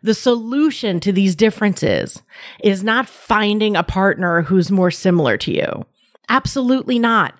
The 0.03 0.13
solution 0.13 0.99
to 1.01 1.11
these 1.11 1.35
differences 1.35 2.21
is 2.63 2.83
not 2.83 3.07
finding 3.07 3.75
a 3.75 3.83
partner 3.83 4.41
who's 4.41 4.71
more 4.71 4.91
similar 4.91 5.37
to 5.37 5.51
you. 5.51 5.85
Absolutely 6.31 6.97
not. 6.97 7.35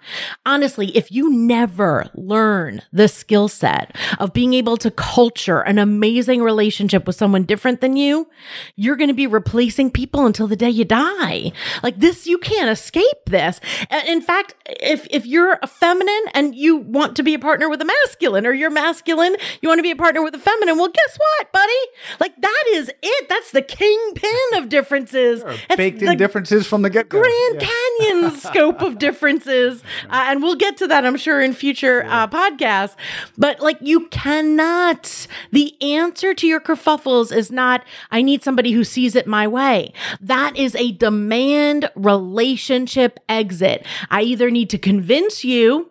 Honestly, 0.45 0.87
if 0.97 1.13
you 1.13 1.31
never 1.31 2.09
learn 2.13 2.81
the 2.91 3.07
skill 3.07 3.47
set 3.47 3.95
of 4.19 4.33
being 4.33 4.53
able 4.53 4.75
to 4.75 4.91
culture 4.91 5.61
an 5.61 5.77
amazing 5.77 6.41
relationship 6.41 7.07
with 7.07 7.15
someone 7.15 7.43
different 7.43 7.79
than 7.79 7.95
you, 7.95 8.27
you're 8.75 8.97
going 8.97 9.07
to 9.07 9.13
be 9.13 9.27
replacing 9.27 9.91
people 9.91 10.25
until 10.25 10.45
the 10.45 10.57
day 10.57 10.69
you 10.69 10.83
die. 10.83 11.53
Like 11.81 12.01
this, 12.01 12.27
you 12.27 12.37
can't 12.37 12.69
escape 12.69 13.05
this. 13.27 13.61
In 14.05 14.21
fact, 14.21 14.55
if, 14.65 15.07
if 15.09 15.25
you're 15.25 15.57
a 15.63 15.67
feminine 15.67 16.25
and 16.33 16.53
you 16.53 16.75
want 16.75 17.15
to 17.15 17.23
be 17.23 17.33
a 17.33 17.39
partner 17.39 17.69
with 17.69 17.79
a 17.81 17.85
masculine 17.85 18.45
or 18.45 18.51
you're 18.51 18.69
masculine, 18.69 19.37
you 19.61 19.69
want 19.69 19.79
to 19.79 19.83
be 19.83 19.91
a 19.91 19.95
partner 19.95 20.21
with 20.21 20.35
a 20.35 20.39
feminine, 20.39 20.77
well, 20.77 20.89
guess 20.89 21.17
what, 21.17 21.53
buddy? 21.53 21.71
Like 22.19 22.35
that 22.41 22.63
is 22.73 22.91
it. 23.01 23.29
That's 23.29 23.51
the 23.51 23.61
kingpin 23.61 24.61
of 24.61 24.67
differences. 24.67 25.45
Baked 25.77 26.01
in 26.01 26.17
differences 26.17 26.67
from 26.67 26.81
the 26.81 26.89
get 26.89 27.07
go. 27.07 27.21
Grand 27.21 27.61
Canyon 27.61 28.31
scope 28.37 28.80
of 28.81 28.97
differences. 28.97 29.83
Uh, 30.09 30.25
and 30.27 30.41
we'll 30.41 30.55
get 30.55 30.77
to 30.77 30.87
that, 30.87 31.05
I'm 31.05 31.17
sure, 31.17 31.41
in 31.41 31.53
future 31.53 32.03
uh, 32.07 32.27
podcasts. 32.27 32.95
But 33.37 33.59
like, 33.59 33.77
you 33.81 34.07
cannot, 34.07 35.27
the 35.51 35.81
answer 35.81 36.33
to 36.33 36.47
your 36.47 36.59
kerfuffles 36.59 37.35
is 37.35 37.51
not, 37.51 37.83
I 38.11 38.21
need 38.21 38.43
somebody 38.43 38.71
who 38.71 38.83
sees 38.83 39.15
it 39.15 39.27
my 39.27 39.47
way. 39.47 39.93
That 40.19 40.57
is 40.57 40.75
a 40.75 40.91
demand 40.91 41.89
relationship 41.95 43.19
exit. 43.29 43.85
I 44.09 44.21
either 44.21 44.49
need 44.49 44.69
to 44.71 44.77
convince 44.77 45.43
you 45.43 45.89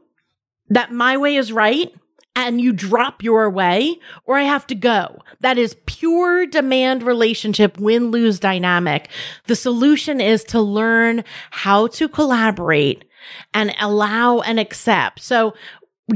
that 0.68 0.92
my 0.92 1.16
way 1.16 1.36
is 1.36 1.52
right 1.52 1.92
and 2.36 2.60
you 2.60 2.72
drop 2.72 3.22
your 3.22 3.50
way, 3.50 3.98
or 4.24 4.36
I 4.36 4.42
have 4.42 4.66
to 4.68 4.74
go. 4.74 5.18
That 5.40 5.58
is 5.58 5.76
pure 5.86 6.46
demand 6.46 7.02
relationship 7.02 7.78
win 7.78 8.10
lose 8.10 8.38
dynamic. 8.38 9.08
The 9.46 9.56
solution 9.56 10.20
is 10.20 10.44
to 10.44 10.60
learn 10.60 11.24
how 11.50 11.88
to 11.88 12.08
collaborate 12.08 13.04
and 13.52 13.74
allow 13.80 14.40
and 14.40 14.58
accept. 14.58 15.20
So, 15.20 15.54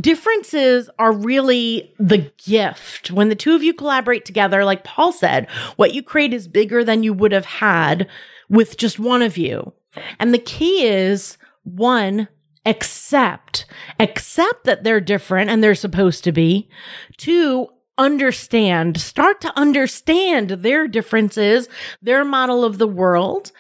differences 0.01 0.91
are 0.99 1.13
really 1.13 1.95
the 1.99 2.31
gift. 2.45 3.11
When 3.11 3.29
the 3.29 3.37
two 3.37 3.55
of 3.55 3.63
you 3.63 3.73
collaborate 3.73 4.25
together, 4.25 4.65
like 4.65 4.83
Paul 4.83 5.13
said, 5.13 5.49
what 5.77 5.95
you 5.95 6.03
create 6.03 6.35
is 6.35 6.49
bigger 6.49 6.83
than 6.83 7.03
you 7.03 7.13
would 7.13 7.33
have 7.33 7.45
had 7.45 8.09
with 8.49 8.77
just 8.77 8.99
one 8.99 9.23
of 9.23 9.37
you. 9.37 9.73
And 10.19 10.35
the 10.35 10.39
key 10.39 10.85
is 10.87 11.39
one, 11.63 12.29
accept, 12.67 13.67
accept 14.01 14.65
that 14.65 14.85
they're 14.85 15.01
different 15.01 15.51
and 15.51 15.63
they're 15.63 15.75
supposed 15.75 16.25
to 16.25 16.33
be. 16.33 16.69
Two, 17.17 17.69
understand, 17.97 19.01
start 19.01 19.41
to 19.43 19.59
understand 19.59 20.51
their 20.51 20.89
differences, 20.89 21.69
their 22.03 22.25
model 22.25 22.65
of 22.65 22.79
the 22.79 22.89
world. 22.89 23.53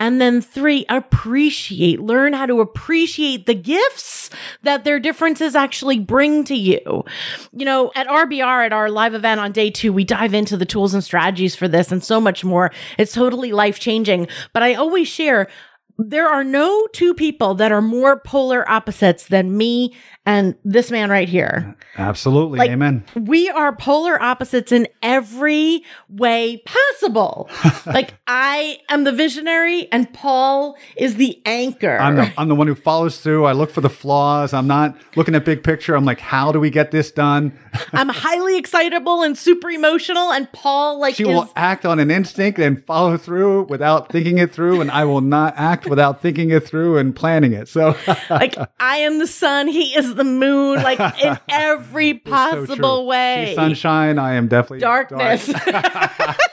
And 0.00 0.20
then 0.20 0.40
three, 0.40 0.86
appreciate, 0.88 2.00
learn 2.00 2.32
how 2.32 2.46
to 2.46 2.60
appreciate 2.60 3.46
the 3.46 3.54
gifts 3.54 4.30
that 4.62 4.84
their 4.84 5.00
differences 5.00 5.56
actually 5.56 5.98
bring 5.98 6.44
to 6.44 6.54
you. 6.54 7.04
You 7.52 7.64
know, 7.64 7.90
at 7.96 8.06
RBR, 8.06 8.66
at 8.66 8.72
our 8.72 8.90
live 8.90 9.14
event 9.14 9.40
on 9.40 9.50
day 9.50 9.70
two, 9.70 9.92
we 9.92 10.04
dive 10.04 10.34
into 10.34 10.56
the 10.56 10.64
tools 10.64 10.94
and 10.94 11.02
strategies 11.02 11.56
for 11.56 11.66
this 11.66 11.90
and 11.90 12.04
so 12.04 12.20
much 12.20 12.44
more. 12.44 12.70
It's 12.96 13.12
totally 13.12 13.50
life 13.50 13.80
changing. 13.80 14.28
But 14.52 14.62
I 14.62 14.74
always 14.74 15.08
share 15.08 15.48
there 15.98 16.28
are 16.28 16.44
no 16.44 16.86
two 16.92 17.12
people 17.12 17.54
that 17.54 17.72
are 17.72 17.82
more 17.82 18.20
polar 18.20 18.68
opposites 18.70 19.26
than 19.26 19.56
me 19.56 19.94
and 20.28 20.54
this 20.62 20.90
man 20.90 21.08
right 21.08 21.26
here. 21.26 21.74
Absolutely. 21.96 22.58
Like- 22.58 22.70
Amen. 22.70 23.02
We 23.14 23.48
are 23.48 23.74
polar 23.74 24.22
opposites 24.22 24.72
in 24.72 24.86
every 25.02 25.82
way 26.10 26.62
possible. 26.66 27.48
like 27.86 28.12
I 28.26 28.78
am 28.90 29.04
the 29.04 29.12
visionary 29.12 29.90
and 29.90 30.12
Paul 30.12 30.76
is 30.98 31.16
the 31.16 31.40
anchor. 31.46 31.96
I'm 31.98 32.16
the, 32.16 32.32
I'm 32.36 32.48
the 32.48 32.54
one 32.54 32.66
who 32.66 32.74
follows 32.74 33.20
through. 33.22 33.46
I 33.46 33.52
look 33.52 33.70
for 33.70 33.80
the 33.80 33.88
flaws. 33.88 34.52
I'm 34.52 34.66
not 34.66 34.94
looking 35.16 35.34
at 35.34 35.46
big 35.46 35.64
picture. 35.64 35.96
I'm 35.96 36.04
like, 36.04 36.20
how 36.20 36.52
do 36.52 36.60
we 36.60 36.68
get 36.68 36.90
this 36.90 37.10
done? 37.10 37.58
I'm 37.94 38.10
highly 38.10 38.58
excitable 38.58 39.22
and 39.22 39.36
super 39.36 39.70
emotional 39.70 40.30
and 40.30 40.52
Paul 40.52 41.00
like 41.00 41.14
She 41.14 41.22
is 41.22 41.28
will 41.28 41.50
act 41.56 41.86
on 41.86 41.98
an 41.98 42.10
instinct 42.10 42.58
and 42.58 42.84
follow 42.84 43.16
through 43.16 43.62
without 43.64 44.12
thinking 44.12 44.36
it 44.36 44.52
through, 44.52 44.82
and 44.82 44.90
I 44.90 45.04
will 45.04 45.20
not 45.20 45.54
act 45.56 45.86
without 45.86 46.20
thinking 46.20 46.50
it 46.50 46.66
through 46.66 46.98
and 46.98 47.14
planning 47.16 47.52
it. 47.52 47.68
So, 47.68 47.96
like 48.30 48.56
I 48.78 48.98
am 48.98 49.18
the 49.18 49.26
sun, 49.26 49.68
he 49.68 49.96
is 49.96 50.17
the 50.18 50.24
moon, 50.24 50.82
like 50.82 51.00
in 51.22 51.38
every 51.48 52.14
possible 52.14 52.98
true. 52.98 53.06
way. 53.06 53.52
Sunshine. 53.54 54.18
I 54.18 54.34
am 54.34 54.48
definitely 54.48 54.80
darkness. 54.80 55.46
dark. 55.46 56.36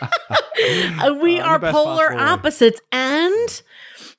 We 1.21 1.39
Uh, 1.39 1.43
are 1.45 1.59
polar 1.59 2.13
opposites. 2.13 2.79
And 2.91 3.61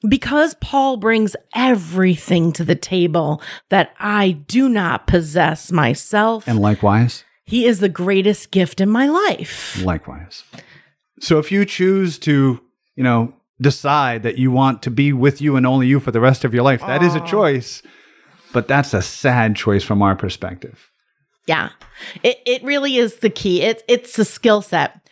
because 0.07 0.55
Paul 0.61 0.99
brings 0.99 1.35
everything 1.55 2.53
to 2.53 2.65
the 2.65 2.75
table 2.75 3.41
that 3.71 3.95
I 3.99 4.33
do 4.33 4.69
not 4.69 5.07
possess 5.07 5.73
myself, 5.73 6.47
and 6.47 6.59
likewise, 6.61 7.25
he 7.45 7.65
is 7.65 7.81
the 7.81 7.89
greatest 7.89 8.51
gift 8.51 8.81
in 8.81 8.91
my 8.91 9.07
life. 9.09 9.83
likewise. 9.83 10.45
So, 11.21 11.39
if 11.39 11.51
you 11.51 11.65
choose 11.65 12.19
to, 12.21 12.61
you 12.95 13.03
know, 13.03 13.33
decide 13.61 14.23
that 14.23 14.37
you 14.37 14.51
want 14.51 14.83
to 14.83 14.91
be 14.91 15.15
with 15.15 15.41
you 15.41 15.57
and 15.57 15.67
only 15.67 15.87
you 15.87 15.99
for 15.99 16.11
the 16.11 16.21
rest 16.21 16.45
of 16.45 16.53
your 16.53 16.63
life, 16.63 16.81
that 16.83 17.03
is 17.03 17.15
a 17.15 17.21
choice. 17.21 17.83
But 18.53 18.69
that's 18.69 18.95
a 18.95 19.03
sad 19.03 19.57
choice 19.57 19.83
from 19.85 20.03
our 20.03 20.17
perspective. 20.17 20.91
Yeah. 21.47 21.71
It, 22.23 22.39
it 22.47 22.63
really 22.63 22.97
is 22.97 23.17
the 23.17 23.31
key. 23.31 23.63
It's 23.63 23.83
it's 23.89 24.19
a 24.19 24.25
skill 24.25 24.63
set. 24.63 25.09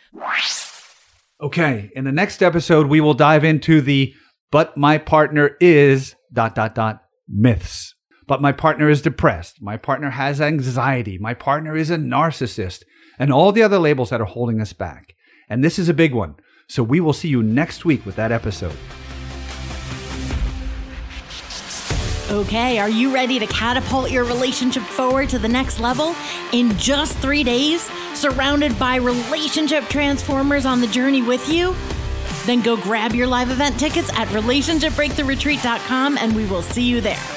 Okay, 1.41 1.91
in 1.95 2.05
the 2.05 2.11
next 2.11 2.41
episode, 2.41 2.87
we 2.87 3.01
will 3.01 3.13
dive 3.13 3.43
into 3.43 3.81
the 3.81 4.13
but 4.51 4.77
my 4.77 4.97
partner 4.97 5.57
is 5.59 6.15
dot 6.31 6.55
dot 6.55 6.75
dot 6.75 7.01
myths. 7.27 7.93
But 8.27 8.41
my 8.41 8.51
partner 8.51 8.89
is 8.89 9.01
depressed. 9.01 9.61
My 9.61 9.77
partner 9.77 10.09
has 10.09 10.41
anxiety. 10.41 11.17
My 11.17 11.33
partner 11.33 11.75
is 11.75 11.91
a 11.91 11.97
narcissist. 11.97 12.83
And 13.19 13.31
all 13.31 13.51
the 13.51 13.63
other 13.63 13.77
labels 13.79 14.09
that 14.09 14.21
are 14.21 14.25
holding 14.25 14.59
us 14.59 14.73
back. 14.73 15.13
And 15.47 15.63
this 15.63 15.77
is 15.77 15.89
a 15.89 15.93
big 15.93 16.13
one. 16.13 16.35
So 16.67 16.81
we 16.81 16.99
will 16.99 17.13
see 17.13 17.27
you 17.27 17.43
next 17.43 17.85
week 17.85 18.05
with 18.05 18.15
that 18.15 18.31
episode. 18.31 18.75
Okay, 22.29 22.79
are 22.79 22.89
you 22.89 23.13
ready 23.13 23.37
to 23.37 23.45
catapult 23.45 24.09
your 24.09 24.23
relationship 24.23 24.81
forward 24.81 25.29
to 25.29 25.37
the 25.37 25.47
next 25.47 25.79
level? 25.79 26.15
In 26.53 26.75
just 26.75 27.15
three 27.19 27.43
days, 27.43 27.83
surrounded 28.15 28.77
by 28.79 28.95
relationship 28.95 29.83
transformers 29.89 30.65
on 30.65 30.81
the 30.81 30.87
journey 30.87 31.21
with 31.21 31.47
you? 31.47 31.75
Then 32.47 32.61
go 32.61 32.77
grab 32.77 33.13
your 33.13 33.27
live 33.27 33.51
event 33.51 33.79
tickets 33.79 34.09
at 34.13 34.27
relationshipbreakthroughretreat.com 34.29 36.17
and 36.17 36.35
we 36.35 36.45
will 36.45 36.63
see 36.63 36.83
you 36.83 36.99
there. 36.99 37.34